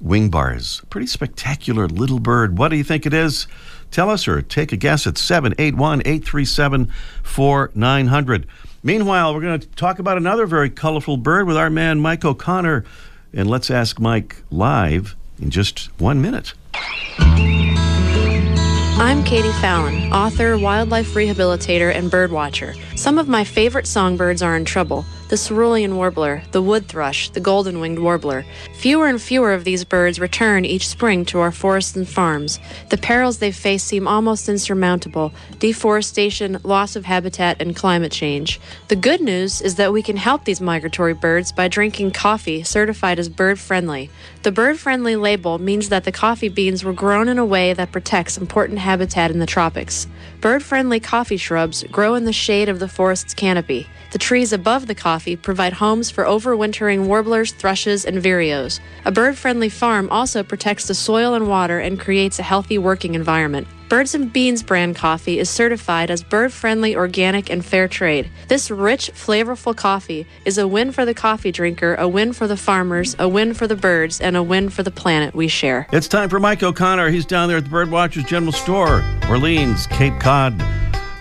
wing 0.00 0.30
bars. 0.30 0.82
Pretty 0.90 1.06
spectacular 1.06 1.88
little 1.88 2.20
bird. 2.20 2.58
What 2.58 2.68
do 2.68 2.76
you 2.76 2.84
think 2.84 3.06
it 3.06 3.14
is? 3.14 3.46
Tell 3.90 4.10
us 4.10 4.28
or 4.28 4.42
take 4.42 4.72
a 4.72 4.76
guess 4.76 5.06
at 5.06 5.18
781 5.18 6.00
837 6.00 6.92
4900. 7.22 8.46
Meanwhile, 8.82 9.34
we're 9.34 9.40
going 9.40 9.60
to 9.60 9.68
talk 9.68 9.98
about 9.98 10.16
another 10.16 10.46
very 10.46 10.70
colorful 10.70 11.16
bird 11.16 11.46
with 11.46 11.56
our 11.56 11.70
man 11.70 12.00
Mike 12.00 12.24
O'Connor. 12.24 12.84
And 13.32 13.50
let's 13.50 13.70
ask 13.70 13.98
Mike 13.98 14.42
live 14.50 15.16
in 15.40 15.50
just 15.50 15.90
one 16.00 16.22
minute. 16.22 16.54
I'm 19.00 19.22
Katie 19.22 19.52
Fallon, 19.60 20.12
author, 20.12 20.58
wildlife 20.58 21.14
rehabilitator, 21.14 21.94
and 21.94 22.10
birdwatcher. 22.10 22.76
Some 22.98 23.16
of 23.16 23.28
my 23.28 23.44
favorite 23.44 23.86
songbirds 23.86 24.42
are 24.42 24.56
in 24.56 24.64
trouble 24.64 25.04
the 25.28 25.36
cerulean 25.36 25.96
warbler, 25.96 26.42
the 26.52 26.62
wood 26.62 26.86
thrush, 26.86 27.28
the 27.30 27.40
golden 27.40 27.80
winged 27.80 27.98
warbler. 27.98 28.46
Fewer 28.76 29.06
and 29.06 29.20
fewer 29.20 29.52
of 29.52 29.64
these 29.64 29.84
birds 29.84 30.18
return 30.18 30.64
each 30.64 30.88
spring 30.88 31.26
to 31.26 31.38
our 31.38 31.52
forests 31.52 31.94
and 31.94 32.08
farms. 32.08 32.58
The 32.88 32.96
perils 32.96 33.38
they 33.38 33.52
face 33.52 33.84
seem 33.84 34.08
almost 34.08 34.48
insurmountable 34.48 35.32
deforestation, 35.58 36.58
loss 36.62 36.96
of 36.96 37.04
habitat, 37.04 37.60
and 37.60 37.76
climate 37.76 38.12
change. 38.12 38.58
The 38.88 38.96
good 38.96 39.20
news 39.20 39.60
is 39.60 39.74
that 39.74 39.92
we 39.92 40.02
can 40.02 40.16
help 40.16 40.44
these 40.44 40.62
migratory 40.62 41.14
birds 41.14 41.52
by 41.52 41.68
drinking 41.68 42.12
coffee 42.12 42.62
certified 42.62 43.18
as 43.18 43.28
bird 43.28 43.58
friendly. 43.58 44.08
The 44.48 44.52
bird 44.52 44.78
friendly 44.78 45.14
label 45.14 45.58
means 45.58 45.90
that 45.90 46.04
the 46.04 46.10
coffee 46.10 46.48
beans 46.48 46.82
were 46.82 46.94
grown 46.94 47.28
in 47.28 47.36
a 47.38 47.44
way 47.44 47.74
that 47.74 47.92
protects 47.92 48.38
important 48.38 48.78
habitat 48.78 49.30
in 49.30 49.40
the 49.40 49.44
tropics. 49.44 50.06
Bird 50.40 50.62
friendly 50.62 51.00
coffee 51.00 51.36
shrubs 51.36 51.82
grow 51.92 52.14
in 52.14 52.24
the 52.24 52.32
shade 52.32 52.70
of 52.70 52.78
the 52.78 52.88
forest's 52.88 53.34
canopy. 53.34 53.86
The 54.12 54.18
trees 54.18 54.54
above 54.54 54.86
the 54.86 54.94
coffee 54.94 55.36
provide 55.36 55.74
homes 55.74 56.10
for 56.10 56.24
overwintering 56.24 57.08
warblers, 57.08 57.52
thrushes, 57.52 58.06
and 58.06 58.22
vireos. 58.22 58.80
A 59.04 59.12
bird 59.12 59.36
friendly 59.36 59.68
farm 59.68 60.08
also 60.10 60.42
protects 60.42 60.88
the 60.88 60.94
soil 60.94 61.34
and 61.34 61.46
water 61.46 61.78
and 61.78 62.00
creates 62.00 62.38
a 62.38 62.42
healthy 62.42 62.78
working 62.78 63.14
environment. 63.14 63.68
Birds 63.88 64.14
and 64.14 64.30
Beans 64.30 64.62
brand 64.62 64.96
coffee 64.96 65.38
is 65.38 65.48
certified 65.48 66.10
as 66.10 66.22
bird 66.22 66.52
friendly, 66.52 66.94
organic, 66.94 67.48
and 67.48 67.64
fair 67.64 67.88
trade. 67.88 68.28
This 68.48 68.70
rich, 68.70 69.10
flavorful 69.14 69.74
coffee 69.74 70.26
is 70.44 70.58
a 70.58 70.68
win 70.68 70.92
for 70.92 71.06
the 71.06 71.14
coffee 71.14 71.50
drinker, 71.50 71.94
a 71.94 72.06
win 72.06 72.34
for 72.34 72.46
the 72.46 72.56
farmers, 72.58 73.16
a 73.18 73.26
win 73.26 73.54
for 73.54 73.66
the 73.66 73.76
birds, 73.76 74.20
and 74.20 74.36
a 74.36 74.42
win 74.42 74.68
for 74.68 74.82
the 74.82 74.90
planet 74.90 75.34
we 75.34 75.48
share. 75.48 75.86
It's 75.90 76.06
time 76.06 76.28
for 76.28 76.38
Mike 76.38 76.62
O'Connor. 76.62 77.08
He's 77.08 77.24
down 77.24 77.48
there 77.48 77.56
at 77.56 77.64
the 77.64 77.70
Birdwatchers 77.70 78.26
General 78.26 78.52
Store, 78.52 79.02
Orleans, 79.30 79.86
Cape 79.86 80.20
Cod, 80.20 80.58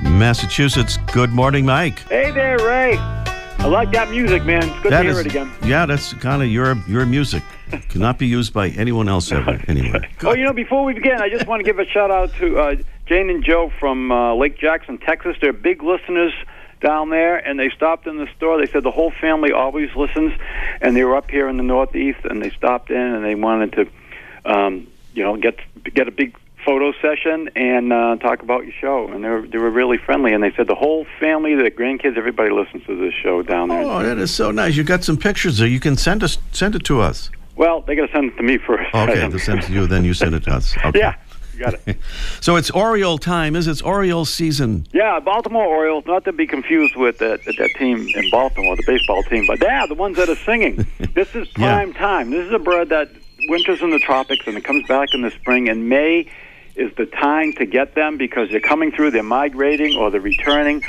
Massachusetts. 0.02 0.98
Good 1.14 1.30
morning, 1.32 1.66
Mike. 1.66 2.00
Hey 2.10 2.32
there, 2.32 2.58
Ray. 2.60 2.98
I 2.98 3.66
like 3.68 3.92
that 3.94 4.12
music, 4.12 4.44
man. 4.44 4.64
It's 4.70 4.80
good 4.82 4.92
That 4.92 4.98
to 5.04 5.04
hear 5.04 5.12
is- 5.14 5.20
it 5.20 5.26
again. 5.28 5.50
Yeah, 5.66 5.86
that's 5.86 6.12
kind 6.16 6.42
of 6.44 6.50
your 6.50 6.76
your 6.86 7.06
music. 7.06 7.44
Cannot 7.90 8.18
be 8.18 8.28
used 8.28 8.54
by 8.54 8.70
anyone 8.70 9.10
else 9.10 9.32
ever. 9.32 9.62
Anyway. 9.68 10.10
Oh, 10.24 10.34
you 10.34 10.44
know, 10.44 10.54
before 10.54 10.84
we 10.84 10.94
begin, 10.94 11.22
I 11.22 11.30
just 11.30 11.48
want 11.48 11.60
to 11.60 11.64
give 11.64 11.80
a 11.80 11.86
shout 11.86 12.12
out 12.12 12.34
to 12.36 12.60
uh, 12.60 12.76
Jane 13.06 13.30
and 13.30 13.44
Joe 13.44 13.72
from 13.80 14.12
uh, 14.12 14.34
Lake 14.36 14.58
Jackson, 14.58 14.98
Texas. 14.98 15.38
They're 15.40 15.54
big 15.54 15.84
listeners 15.84 16.34
down 16.82 17.10
there, 17.10 17.38
and 17.38 17.60
they 17.60 17.70
stopped 17.70 18.08
in 18.08 18.18
the 18.18 18.28
store. 18.36 18.60
They 18.60 18.72
said 18.72 18.84
the 18.84 18.92
whole 18.92 19.12
family 19.12 19.52
always 19.52 19.90
listens, 19.96 20.34
and 20.82 20.96
they 20.96 21.04
were 21.04 21.16
up 21.16 21.30
here 21.30 21.48
in 21.48 21.58
the 21.58 21.64
Northeast, 21.64 22.20
and 22.24 22.42
they 22.42 22.50
stopped 22.50 22.90
in, 22.90 22.98
and 22.98 23.24
they 23.24 23.36
wanted 23.36 23.72
to, 23.74 24.52
um, 24.52 24.88
you 25.14 25.24
know, 25.24 25.38
get 25.38 25.60
get 25.94 26.08
a 26.08 26.12
big 26.12 26.36
photo 26.66 26.92
session 27.02 27.50
and 27.56 27.94
uh, 27.94 28.18
talk 28.18 28.42
about 28.42 28.64
your 28.66 28.74
show. 28.74 29.08
And 29.08 29.24
they 29.24 29.30
were 29.30 29.48
they 29.48 29.58
were 29.58 29.72
really 29.72 29.98
friendly, 29.98 30.34
and 30.34 30.44
they 30.44 30.52
said 30.52 30.68
the 30.68 30.76
whole 30.76 31.06
family, 31.20 31.56
the 31.56 31.72
grandkids, 31.72 32.18
everybody 32.18 32.50
listens 32.50 32.86
to 32.86 32.96
this 33.00 33.14
show 33.14 33.42
down 33.42 33.70
there. 33.70 33.84
Oh, 33.84 34.04
that 34.04 34.18
is 34.18 34.34
so 34.34 34.52
nice. 34.52 34.76
You 34.76 34.84
got 34.84 35.04
some 35.04 35.18
pictures 35.18 35.58
there. 35.60 35.68
You 35.68 35.80
can 35.80 35.96
send 35.96 36.24
us 36.24 36.38
send 36.52 36.76
it 36.76 36.84
to 36.86 37.02
us. 37.02 37.30
Well, 37.58 37.82
they 37.82 37.96
got 37.96 38.08
to 38.08 38.12
send 38.14 38.32
it 38.32 38.38
to 38.38 38.44
me 38.44 38.58
first. 38.58 38.90
Okay, 38.94 39.28
they'll 39.28 39.40
send 39.40 39.60
it 39.60 39.66
to 39.68 39.74
you, 39.74 39.88
then 39.88 40.04
you 40.06 40.14
send 40.14 40.36
it 40.36 40.44
to 40.44 40.52
us. 40.52 40.76
Okay. 40.86 41.00
Yeah, 41.00 41.16
you 41.54 41.60
got 41.60 41.74
it. 41.86 41.98
So 42.42 42.56
it's 42.56 42.70
Oriole 42.72 43.18
time, 43.18 43.56
is 43.56 43.68
it? 43.68 43.72
It's 43.72 43.82
Oriole 43.82 44.26
season. 44.26 44.86
Yeah, 44.94 45.20
Baltimore 45.20 45.66
Orioles, 45.66 46.06
not 46.06 46.24
to 46.26 46.32
be 46.32 46.46
confused 46.48 46.96
with 46.96 47.18
that, 47.18 47.44
that 47.46 47.70
team 47.78 48.08
in 48.16 48.30
Baltimore, 48.30 48.76
the 48.76 48.84
baseball 48.86 49.24
team, 49.24 49.46
but 49.48 49.62
yeah, 49.62 49.86
the 49.88 49.96
ones 49.96 50.18
that 50.18 50.30
are 50.30 50.36
singing. 50.36 50.86
this 51.16 51.34
is 51.36 51.48
Yeah. 51.58 51.74
prime 51.76 51.94
time. 51.94 52.30
This 52.32 52.46
is 52.46 52.54
a 52.54 52.60
bird 52.60 52.90
that 52.90 53.10
winters 53.50 53.82
in 53.82 53.90
the 53.90 54.00
tropics 54.00 54.46
and 54.48 54.56
it 54.58 54.64
comes 54.64 54.88
back 54.88 55.10
in 55.14 55.22
the 55.22 55.32
spring, 55.32 55.68
and 55.70 55.90
May 55.90 56.28
is 56.76 56.92
the 56.96 57.08
time 57.08 57.54
to 57.54 57.66
get 57.66 57.96
them 57.96 58.18
because 58.18 58.50
they're 58.52 58.60
coming 58.60 58.92
through, 58.92 59.10
they're 59.12 59.24
migrating 59.24 59.98
or 59.98 60.12
they're 60.12 60.22
returning. 60.22 60.84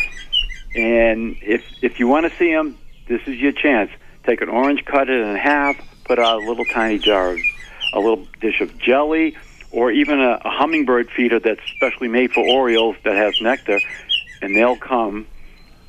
And 0.77 1.37
if 1.41 1.63
if 1.83 1.99
you 1.99 2.07
want 2.09 2.31
to 2.31 2.37
see 2.39 2.53
them, 2.53 2.77
this 3.09 3.23
is 3.27 3.37
your 3.39 3.53
chance. 3.53 3.91
Take 4.25 4.43
an 4.43 4.51
orange, 4.51 4.85
cut 4.85 5.09
it 5.09 5.19
in 5.19 5.35
half, 5.37 5.77
put 6.09 6.19
out 6.19 6.43
a 6.43 6.47
little 6.47 6.65
tiny 6.65 6.99
jar 6.99 7.37
a 7.93 8.01
little 8.01 8.27
dish 8.41 8.61
of 8.61 8.77
jelly, 8.79 9.37
or 9.71 9.91
even 9.91 10.21
a, 10.21 10.41
a 10.45 10.51
hummingbird 10.51 11.11
feeder 11.11 11.39
that's 11.39 11.61
specially 11.77 12.09
made 12.09 12.33
for 12.33 12.47
Orioles 12.47 12.97
that 13.05 13.15
has 13.15 13.41
nectar, 13.41 13.81
and 14.43 14.57
they'll 14.57 14.77
come 14.77 15.27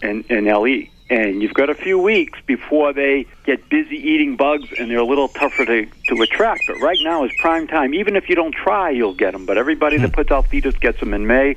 and, 0.01 0.25
and 0.29 0.47
they'll 0.47 0.67
eat. 0.67 0.91
And 1.09 1.41
you've 1.41 1.55
got 1.55 1.71
a 1.71 1.75
few 1.75 1.97
weeks 1.97 2.39
before 2.45 2.93
they 2.93 3.25
get 3.43 3.67
busy 3.69 3.95
eating 3.95 4.35
bugs, 4.35 4.69
and 4.77 4.91
they're 4.91 4.99
a 4.99 5.05
little 5.05 5.27
tougher 5.27 5.65
to, 5.65 5.85
to 5.85 6.21
attract. 6.21 6.61
But 6.67 6.79
right 6.81 6.99
now 7.01 7.25
is 7.25 7.31
prime 7.39 7.67
time. 7.67 7.95
Even 7.95 8.15
if 8.15 8.29
you 8.29 8.35
don't 8.35 8.53
try, 8.53 8.91
you'll 8.91 9.15
get 9.15 9.31
them. 9.33 9.45
But 9.47 9.57
everybody 9.57 9.97
that 9.97 10.09
hmm. 10.09 10.13
puts 10.13 10.31
out 10.31 10.47
feeders 10.47 10.75
gets 10.75 10.99
them 10.99 11.13
in 11.15 11.25
May. 11.25 11.55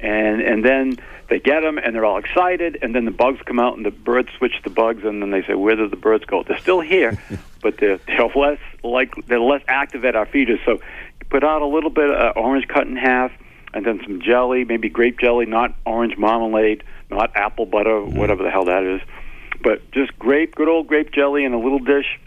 And 0.00 0.40
and 0.40 0.64
then 0.64 0.98
they 1.28 1.38
get 1.40 1.60
them 1.60 1.78
and 1.78 1.94
they're 1.94 2.04
all 2.04 2.18
excited, 2.18 2.78
and 2.82 2.94
then 2.94 3.04
the 3.04 3.10
bugs 3.10 3.40
come 3.44 3.58
out 3.58 3.76
and 3.76 3.84
the 3.84 3.90
birds 3.90 4.28
switch 4.38 4.54
the 4.62 4.70
bugs, 4.70 5.04
and 5.04 5.22
then 5.22 5.30
they 5.30 5.42
say, 5.42 5.54
"Where 5.54 5.74
did 5.74 5.90
the 5.90 5.96
birds 5.96 6.24
go?" 6.24 6.42
They're 6.42 6.58
still 6.58 6.80
here, 6.80 7.18
but 7.62 7.78
they're 7.78 7.98
they're 8.06 8.26
less 8.26 8.58
like 8.82 9.14
they're 9.26 9.40
less 9.40 9.62
active 9.68 10.04
at 10.04 10.14
our 10.16 10.26
feeders. 10.26 10.60
So 10.64 10.80
put 11.30 11.44
out 11.44 11.62
a 11.62 11.66
little 11.66 11.90
bit 11.90 12.10
of 12.10 12.36
orange 12.36 12.68
cut 12.68 12.86
in 12.86 12.96
half, 12.96 13.32
and 13.74 13.84
then 13.84 14.00
some 14.04 14.20
jelly, 14.20 14.64
maybe 14.64 14.88
grape 14.88 15.18
jelly, 15.18 15.46
not 15.46 15.74
orange 15.84 16.16
marmalade, 16.16 16.84
not 17.10 17.34
apple 17.36 17.66
butter, 17.66 17.90
mm-hmm. 17.90 18.18
whatever 18.18 18.42
the 18.42 18.50
hell 18.50 18.66
that 18.66 18.84
is, 18.84 19.00
but 19.62 19.90
just 19.92 20.16
grape, 20.18 20.54
good 20.54 20.68
old 20.68 20.86
grape 20.86 21.12
jelly 21.12 21.44
in 21.44 21.52
a 21.52 21.58
little 21.58 21.78
dish, 21.78 22.18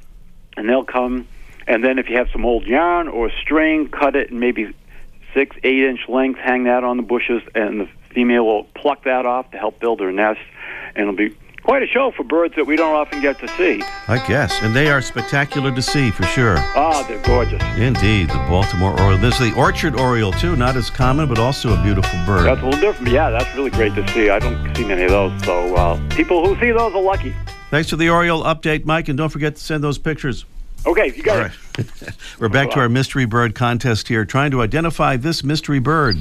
and 0.58 0.67
they'll 0.67 0.86
come. 0.86 1.27
And 1.67 1.84
then 1.84 1.99
if 1.99 2.10
you 2.10 2.17
have 2.17 2.29
some 2.32 2.45
old 2.45 2.65
yarn 2.65 3.08
or 3.08 3.29
string, 3.41 3.89
cut 3.89 4.15
it 4.15 4.32
in 4.32 4.39
maybe 4.39 4.73
six, 5.33 5.55
eight 5.63 5.83
inch 5.83 6.01
lengths, 6.07 6.39
hang 6.41 6.63
that 6.65 6.83
on 6.83 6.97
the 6.97 7.03
bushes, 7.03 7.41
and 7.55 7.81
the 7.81 7.89
female 8.13 8.45
will 8.45 8.63
pluck 8.75 9.03
that 9.03 9.25
off 9.25 9.51
to 9.51 9.57
help 9.57 9.79
build 9.79 9.99
her 9.99 10.11
nest, 10.11 10.39
and 10.95 11.03
it'll 11.03 11.13
be 11.13 11.35
quite 11.63 11.83
a 11.83 11.87
show 11.87 12.11
for 12.11 12.23
birds 12.23 12.55
that 12.55 12.65
we 12.65 12.75
don't 12.75 12.95
often 12.95 13.21
get 13.21 13.37
to 13.39 13.47
see. 13.49 13.83
I 14.07 14.25
guess. 14.27 14.59
And 14.61 14.75
they 14.75 14.89
are 14.89 15.01
spectacular 15.01 15.73
to 15.75 15.81
see 15.81 16.09
for 16.09 16.23
sure. 16.23 16.55
Ah, 16.57 17.05
they're 17.07 17.21
gorgeous. 17.21 17.61
Indeed, 17.77 18.29
the 18.29 18.37
Baltimore 18.49 18.99
Oriole. 18.99 19.19
There's 19.19 19.37
the 19.37 19.53
orchard 19.55 19.99
oriole 19.99 20.31
too, 20.31 20.55
not 20.55 20.75
as 20.75 20.89
common, 20.89 21.27
but 21.27 21.37
also 21.37 21.79
a 21.79 21.83
beautiful 21.83 22.17
bird. 22.25 22.45
That's 22.45 22.61
a 22.61 22.65
little 22.65 22.79
different. 22.79 23.11
Yeah, 23.11 23.29
that's 23.29 23.53
really 23.55 23.69
great 23.69 23.93
to 23.95 24.07
see. 24.09 24.29
I 24.29 24.39
don't 24.39 24.75
see 24.75 24.85
many 24.85 25.03
of 25.03 25.11
those, 25.11 25.43
so 25.43 25.75
uh, 25.75 26.09
people 26.15 26.43
who 26.45 26.59
see 26.59 26.71
those 26.71 26.93
are 26.93 27.01
lucky. 27.01 27.35
Thanks 27.69 27.89
for 27.89 27.97
the 27.97 28.09
Oriole 28.09 28.43
update, 28.43 28.85
Mike, 28.85 29.09
and 29.09 29.17
don't 29.17 29.29
forget 29.29 29.55
to 29.55 29.61
send 29.61 29.83
those 29.83 29.99
pictures. 29.99 30.45
Okay, 30.85 31.13
you 31.13 31.23
got 31.23 31.51
it. 31.77 32.15
We're 32.39 32.49
back 32.49 32.71
to 32.71 32.79
our 32.79 32.89
mystery 32.89 33.25
bird 33.25 33.53
contest 33.53 34.07
here, 34.07 34.23
trying 34.23 34.51
to 34.51 34.61
identify 34.61 35.17
this 35.17 35.43
mystery 35.43 35.79
bird. 35.79 36.17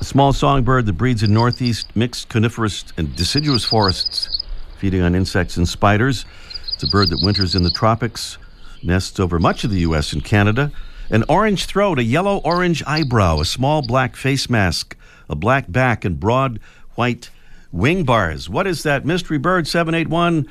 A 0.00 0.04
small 0.04 0.32
songbird 0.32 0.86
that 0.86 0.94
breeds 0.94 1.22
in 1.22 1.32
northeast 1.32 1.94
mixed 1.96 2.28
coniferous 2.28 2.84
and 2.98 3.16
deciduous 3.16 3.64
forests, 3.64 4.44
feeding 4.78 5.00
on 5.00 5.14
insects 5.14 5.56
and 5.56 5.68
spiders. 5.68 6.26
It's 6.74 6.82
a 6.82 6.88
bird 6.88 7.08
that 7.10 7.20
winters 7.22 7.54
in 7.54 7.62
the 7.62 7.70
tropics, 7.70 8.36
nests 8.82 9.18
over 9.18 9.38
much 9.38 9.64
of 9.64 9.70
the 9.70 9.80
U.S. 9.80 10.12
and 10.12 10.22
Canada. 10.22 10.70
An 11.10 11.24
orange 11.28 11.64
throat, 11.64 11.98
a 11.98 12.04
yellow 12.04 12.38
orange 12.44 12.82
eyebrow, 12.86 13.40
a 13.40 13.44
small 13.44 13.82
black 13.82 14.16
face 14.16 14.48
mask, 14.50 14.96
a 15.28 15.34
black 15.34 15.70
back, 15.70 16.04
and 16.04 16.20
broad 16.20 16.60
white 16.94 17.30
wing 17.72 18.04
bars. 18.04 18.48
What 18.48 18.66
is 18.66 18.82
that 18.82 19.04
mystery 19.06 19.38
bird? 19.38 19.66
781 19.66 20.46
uh, 20.46 20.50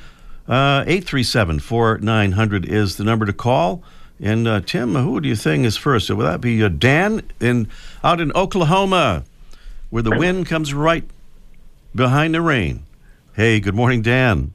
837 0.49 1.59
4900 1.59 2.65
is 2.65 2.97
the 2.97 3.03
number 3.03 3.25
to 3.25 3.33
call. 3.33 3.83
And 4.21 4.47
uh, 4.47 4.62
Tim, 4.62 4.95
who 4.95 5.21
do 5.21 5.29
you 5.29 5.35
think 5.35 5.65
is 5.65 5.77
first? 5.77 6.09
Would 6.09 6.23
that 6.25 6.41
be 6.41 6.63
uh, 6.63 6.67
Dan 6.67 7.21
in 7.39 7.69
out 8.03 8.19
in 8.19 8.31
Oklahoma, 8.33 9.23
where 9.89 10.03
the 10.03 10.17
wind 10.17 10.45
comes 10.47 10.73
right 10.73 11.05
behind 11.95 12.33
the 12.33 12.41
rain? 12.41 12.83
Hey, 13.33 13.62
good 13.62 13.75
morning, 13.75 14.01
Dan. 14.01 14.53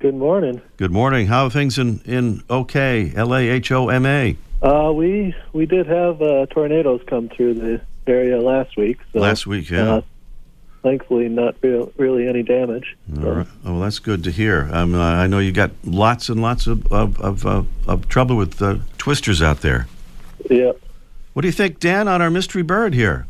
Good 0.00 0.14
morning. 0.14 0.60
Good 0.76 0.90
morning. 0.90 1.28
How 1.28 1.46
are 1.46 1.50
things 1.50 1.78
in 1.78 2.00
in 2.04 2.42
OK 2.50 3.12
L 3.14 3.34
A 3.34 3.48
H 3.48 3.70
O 3.70 3.88
M 3.88 4.04
A? 4.04 4.36
Uh, 4.62 4.92
we 4.92 5.34
we 5.52 5.66
did 5.66 5.86
have 5.86 6.20
uh, 6.20 6.46
tornadoes 6.46 7.00
come 7.06 7.28
through 7.28 7.54
the 7.54 7.80
area 8.08 8.40
last 8.40 8.76
week. 8.76 8.98
So, 9.12 9.20
Last 9.20 9.46
week, 9.46 9.70
yeah. 9.70 10.00
Thankfully, 10.82 11.28
not 11.28 11.56
real, 11.60 11.92
really 11.96 12.28
any 12.28 12.42
damage. 12.42 12.96
All 13.18 13.30
right. 13.32 13.46
Oh, 13.64 13.72
well, 13.72 13.80
that's 13.80 13.98
good 13.98 14.22
to 14.24 14.30
hear. 14.30 14.68
Um, 14.72 14.94
uh, 14.94 15.00
I 15.00 15.26
know 15.26 15.40
you 15.40 15.50
got 15.52 15.72
lots 15.84 16.28
and 16.28 16.40
lots 16.40 16.66
of 16.66 16.86
of, 16.92 17.20
of, 17.20 17.44
uh, 17.44 17.64
of 17.86 18.08
trouble 18.08 18.36
with 18.36 18.62
uh, 18.62 18.76
twisters 18.96 19.42
out 19.42 19.60
there. 19.60 19.88
Yeah, 20.48 20.72
What 21.32 21.42
do 21.42 21.48
you 21.48 21.52
think, 21.52 21.80
Dan, 21.80 22.06
on 22.08 22.22
our 22.22 22.30
mystery 22.30 22.62
bird 22.62 22.94
here? 22.94 23.26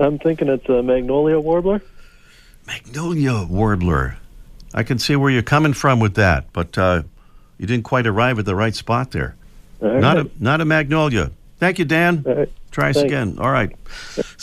I'm 0.00 0.18
thinking 0.18 0.48
it's 0.48 0.68
a 0.68 0.82
magnolia 0.82 1.38
warbler. 1.38 1.80
Magnolia 2.66 3.44
warbler. 3.48 4.18
I 4.74 4.82
can 4.82 4.98
see 4.98 5.14
where 5.16 5.30
you're 5.30 5.42
coming 5.42 5.72
from 5.72 6.00
with 6.00 6.14
that, 6.14 6.52
but 6.52 6.76
uh, 6.76 7.02
you 7.58 7.66
didn't 7.66 7.84
quite 7.84 8.06
arrive 8.06 8.38
at 8.38 8.44
the 8.44 8.54
right 8.56 8.74
spot 8.74 9.12
there. 9.12 9.36
All 9.80 10.00
Not 10.00 10.18
a 10.18 10.30
not 10.38 10.60
a 10.60 10.64
magnolia. 10.64 11.30
Thank 11.58 11.78
you, 11.78 11.84
Dan. 11.84 12.24
All 12.26 12.34
right. 12.34 12.52
Try 12.72 12.90
us 12.90 12.96
Thanks. 12.96 13.06
again. 13.06 13.38
All 13.38 13.50
right. 13.50 13.70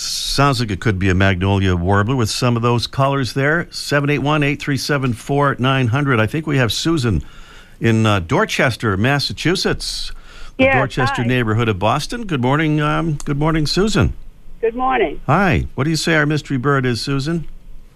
Sounds 0.03 0.61
like 0.61 0.71
it 0.71 0.79
could 0.79 0.97
be 0.97 1.09
a 1.09 1.13
magnolia 1.13 1.75
warbler 1.75 2.15
with 2.15 2.29
some 2.29 2.55
of 2.55 2.61
those 2.61 2.87
colors 2.87 3.33
there. 3.33 3.67
781 3.69 4.43
837 4.43 5.11
4900. 5.11 6.19
I 6.21 6.25
think 6.25 6.47
we 6.47 6.55
have 6.57 6.71
Susan 6.71 7.21
in 7.81 8.05
uh, 8.05 8.19
Dorchester, 8.21 8.95
Massachusetts, 8.95 10.13
the 10.57 10.63
Yes, 10.63 10.75
Dorchester 10.75 11.23
hi. 11.23 11.27
neighborhood 11.27 11.67
of 11.67 11.79
Boston. 11.79 12.25
Good 12.25 12.41
morning. 12.41 12.79
Um, 12.79 13.15
good 13.25 13.37
morning, 13.37 13.67
Susan. 13.67 14.13
Good 14.61 14.73
morning. 14.73 15.19
Hi. 15.25 15.67
What 15.75 15.83
do 15.83 15.89
you 15.89 15.97
say 15.97 16.15
our 16.15 16.25
mystery 16.25 16.57
bird 16.57 16.85
is, 16.85 17.01
Susan? 17.01 17.45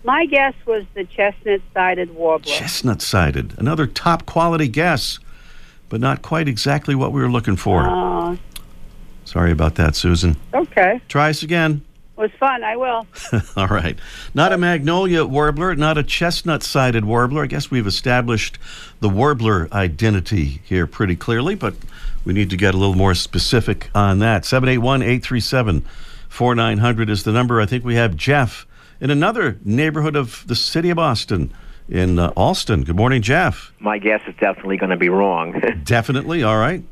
My 0.04 0.26
guess 0.26 0.54
was 0.66 0.84
the 0.96 1.06
chestnut-sided 1.06 2.13
warbler. 2.16 2.52
Chestnut 2.52 3.02
sided. 3.02 3.58
Another 3.58 3.88
top 3.88 4.26
quality 4.26 4.68
guess, 4.68 5.20
but 5.88 6.02
not 6.02 6.22
quite 6.22 6.50
exactly 6.50 6.96
what 6.96 7.13
we 7.13 7.22
were 7.22 7.32
looking 7.32 7.56
for. 7.56 7.84
Oh, 7.88 8.38
Sorry 9.24 9.54
about 9.54 9.76
that, 9.76 9.96
Susan. 9.96 10.36
okay. 10.54 11.00
Try 11.08 11.30
us 11.30 11.44
again. 11.44 11.82
It 12.15 12.21
was 12.21 12.32
fun. 12.39 12.63
I 12.63 12.76
will. 12.76 13.08
All 13.58 13.67
right. 13.67 13.97
Not 14.36 14.54
a 14.54 14.58
magnolia 14.58 15.26
warbler, 15.26 15.76
not 15.76 15.97
a 15.97 16.04
chestnut 16.04 16.62
sided 16.62 17.06
warbler. 17.06 17.43
I 17.43 17.47
guess 17.47 17.71
we've 17.71 17.88
established 17.88 18.60
the 18.99 19.10
warbler 19.10 19.67
identity 19.71 20.62
here 20.63 20.86
pretty 20.86 21.15
clearly, 21.15 21.56
but 21.56 21.73
we 22.23 22.34
need 22.34 22.52
to 22.52 22.58
get 22.58 22.76
a 22.76 22.78
little 22.78 22.95
more 22.95 23.15
specific 23.15 23.89
on 23.95 24.19
that. 24.19 24.45
781 24.45 25.02
837 25.02 25.86
4900 26.30 27.10
is 27.10 27.23
the 27.23 27.32
number. 27.32 27.60
I 27.60 27.65
think 27.65 27.84
we 27.84 27.95
have 27.95 28.15
Jeff 28.15 28.67
in 29.02 29.10
another 29.10 29.58
neighborhood 29.63 30.15
of 30.15 30.43
the 30.47 30.56
city 30.56 30.91
of 30.91 30.97
Boston 30.97 31.52
in 31.89 32.19
uh, 32.19 32.32
Allston. 32.36 32.84
Good 32.84 32.95
morning, 32.95 33.21
Jeff. 33.21 33.73
My 33.80 33.97
guess 33.97 34.21
is 34.28 34.36
definitely 34.39 34.78
going 34.78 34.91
to 34.91 34.97
be 34.97 35.10
wrong. 35.10 35.62
Definitely. 35.84 36.43
All 36.43 36.58
right. 36.58 36.84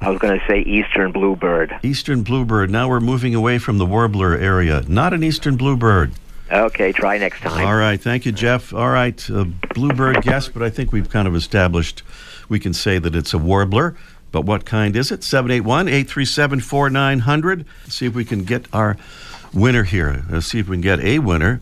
I 0.00 0.10
was 0.10 0.18
going 0.18 0.38
to 0.38 0.46
say 0.46 0.60
eastern 0.60 1.12
bluebird. 1.12 1.78
Eastern 1.82 2.22
bluebird. 2.22 2.70
Now 2.70 2.88
we're 2.88 3.00
moving 3.00 3.34
away 3.34 3.58
from 3.58 3.78
the 3.78 3.86
warbler 3.86 4.36
area. 4.36 4.84
Not 4.86 5.12
an 5.12 5.24
eastern 5.24 5.56
bluebird. 5.56 6.12
Okay, 6.52 6.92
try 6.92 7.18
next 7.18 7.40
time. 7.40 7.66
All 7.66 7.74
right, 7.74 8.00
thank 8.00 8.24
you, 8.24 8.30
Jeff. 8.30 8.72
All 8.72 8.90
right, 8.90 9.28
uh, 9.30 9.44
bluebird 9.74 10.22
guess, 10.22 10.48
but 10.48 10.62
I 10.62 10.70
think 10.70 10.92
we've 10.92 11.10
kind 11.10 11.26
of 11.26 11.34
established 11.34 12.02
we 12.48 12.60
can 12.60 12.72
say 12.72 12.98
that 12.98 13.14
it's 13.14 13.34
a 13.34 13.38
warbler. 13.38 13.96
But 14.32 14.42
what 14.42 14.64
kind 14.64 14.94
is 14.96 15.10
it? 15.10 15.24
781 15.24 15.88
837 15.88 16.60
4900. 16.60 17.64
See 17.88 18.06
if 18.06 18.14
we 18.14 18.24
can 18.24 18.44
get 18.44 18.66
our 18.72 18.96
winner 19.54 19.84
here. 19.84 20.24
Let's 20.28 20.46
see 20.46 20.58
if 20.58 20.68
we 20.68 20.76
can 20.76 20.82
get 20.82 21.00
a 21.00 21.20
winner. 21.20 21.60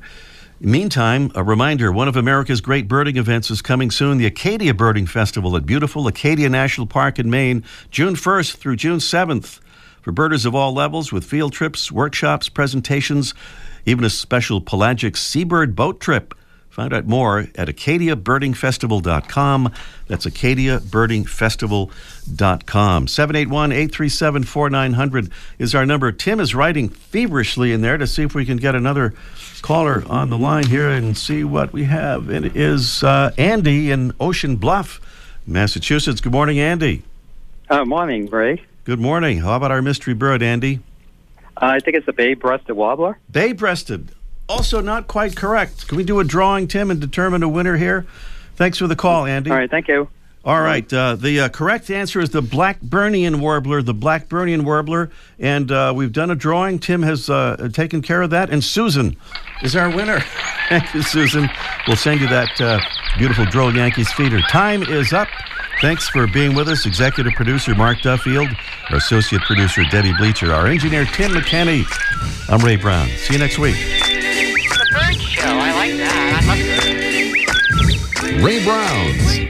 Meantime, 0.70 1.30
a 1.34 1.44
reminder 1.44 1.92
one 1.92 2.08
of 2.08 2.16
America's 2.16 2.62
great 2.62 2.88
birding 2.88 3.18
events 3.18 3.50
is 3.50 3.60
coming 3.60 3.90
soon 3.90 4.16
the 4.16 4.24
Acadia 4.24 4.72
Birding 4.72 5.06
Festival 5.06 5.58
at 5.58 5.66
beautiful 5.66 6.06
Acadia 6.06 6.48
National 6.48 6.86
Park 6.86 7.18
in 7.18 7.28
Maine, 7.28 7.62
June 7.90 8.14
1st 8.14 8.56
through 8.56 8.76
June 8.76 8.98
7th. 8.98 9.60
For 10.00 10.10
birders 10.10 10.46
of 10.46 10.54
all 10.54 10.72
levels, 10.72 11.12
with 11.12 11.26
field 11.26 11.52
trips, 11.52 11.92
workshops, 11.92 12.48
presentations, 12.48 13.34
even 13.84 14.06
a 14.06 14.10
special 14.10 14.62
pelagic 14.62 15.18
seabird 15.18 15.76
boat 15.76 16.00
trip. 16.00 16.32
Find 16.70 16.94
out 16.94 17.06
more 17.06 17.40
at 17.54 17.68
acadiabirdingfestival.com. 17.68 19.72
That's 20.08 20.26
acadiabirdingfestival.com. 20.26 23.06
781 23.06 23.72
837 23.72 24.42
4900 24.42 25.30
is 25.58 25.74
our 25.74 25.86
number. 25.86 26.10
Tim 26.10 26.40
is 26.40 26.54
writing 26.54 26.88
feverishly 26.88 27.72
in 27.72 27.82
there 27.82 27.98
to 27.98 28.06
see 28.06 28.22
if 28.22 28.34
we 28.34 28.44
can 28.44 28.56
get 28.56 28.74
another 28.74 29.14
caller 29.64 30.04
on 30.08 30.28
the 30.28 30.36
line 30.36 30.66
here 30.66 30.90
and 30.90 31.16
see 31.16 31.42
what 31.42 31.72
we 31.72 31.84
have. 31.84 32.28
It 32.28 32.54
is 32.54 33.02
uh, 33.02 33.32
Andy 33.38 33.90
in 33.90 34.12
Ocean 34.20 34.56
Bluff, 34.56 35.00
Massachusetts. 35.46 36.20
Good 36.20 36.32
morning, 36.32 36.60
Andy. 36.60 37.02
Uh, 37.70 37.82
morning, 37.86 38.26
Ray. 38.26 38.62
Good 38.84 39.00
morning. 39.00 39.38
How 39.38 39.56
about 39.56 39.70
our 39.70 39.80
mystery 39.80 40.12
bird, 40.12 40.42
Andy? 40.42 40.80
I 41.56 41.80
think 41.80 41.96
it's 41.96 42.06
a 42.06 42.12
bay-breasted 42.12 42.76
warbler. 42.76 43.18
Bay 43.32 43.52
breasted. 43.52 44.10
Also, 44.50 44.82
not 44.82 45.08
quite 45.08 45.34
correct. 45.34 45.88
Can 45.88 45.96
we 45.96 46.04
do 46.04 46.20
a 46.20 46.24
drawing, 46.24 46.68
Tim, 46.68 46.90
and 46.90 47.00
determine 47.00 47.42
a 47.42 47.48
winner 47.48 47.78
here? 47.78 48.04
Thanks 48.56 48.76
for 48.76 48.86
the 48.86 48.96
call, 48.96 49.24
Andy. 49.24 49.50
All 49.50 49.56
right, 49.56 49.70
thank 49.70 49.88
you. 49.88 50.10
All 50.44 50.60
right. 50.60 50.90
Uh, 50.92 51.16
the 51.16 51.40
uh, 51.40 51.48
correct 51.48 51.90
answer 51.90 52.20
is 52.20 52.28
the 52.30 52.42
Blackburnian 52.42 53.40
warbler, 53.40 53.80
the 53.80 53.94
Blackburnian 53.94 54.64
warbler. 54.64 55.10
And 55.38 55.72
uh, 55.72 55.94
we've 55.96 56.12
done 56.12 56.30
a 56.30 56.34
drawing. 56.34 56.78
Tim 56.78 57.02
has 57.02 57.30
uh, 57.30 57.70
taken 57.72 58.02
care 58.02 58.20
of 58.20 58.28
that. 58.30 58.50
And 58.50 58.62
Susan 58.62 59.16
is 59.62 59.74
our 59.74 59.88
winner. 59.88 60.20
Thank 60.68 60.92
you, 60.94 61.02
Susan. 61.02 61.48
We'll 61.86 61.96
send 61.96 62.20
you 62.20 62.28
that 62.28 62.60
uh, 62.60 62.78
beautiful 63.16 63.46
Droll 63.46 63.74
Yankees 63.74 64.12
feeder. 64.12 64.40
Time 64.42 64.82
is 64.82 65.14
up. 65.14 65.28
Thanks 65.80 66.08
for 66.08 66.26
being 66.26 66.54
with 66.54 66.68
us. 66.68 66.84
Executive 66.86 67.32
producer 67.32 67.74
Mark 67.74 68.00
Duffield, 68.02 68.48
our 68.90 68.96
associate 68.96 69.42
producer 69.42 69.82
Debbie 69.90 70.14
Bleacher, 70.18 70.52
our 70.52 70.66
engineer 70.66 71.04
Tim 71.06 71.32
McKenney. 71.32 71.84
I'm 72.48 72.60
Ray 72.64 72.76
Brown. 72.76 73.08
See 73.08 73.34
you 73.34 73.38
next 73.38 73.58
week. 73.58 73.74
The 73.74 74.86
bird 74.92 75.20
show. 75.20 75.48
I 75.48 75.72
like 75.72 75.96
that. 75.98 76.42
I 76.42 76.46
must 76.46 78.42
Ray 78.42 78.64
Brown's 78.64 79.43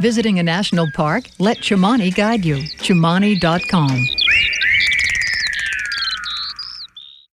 Visiting 0.00 0.38
a 0.38 0.42
national 0.42 0.90
park? 0.92 1.24
Let 1.38 1.58
Chimani 1.58 2.14
guide 2.14 2.42
you. 2.42 2.56
Chimani.com. 2.80 4.06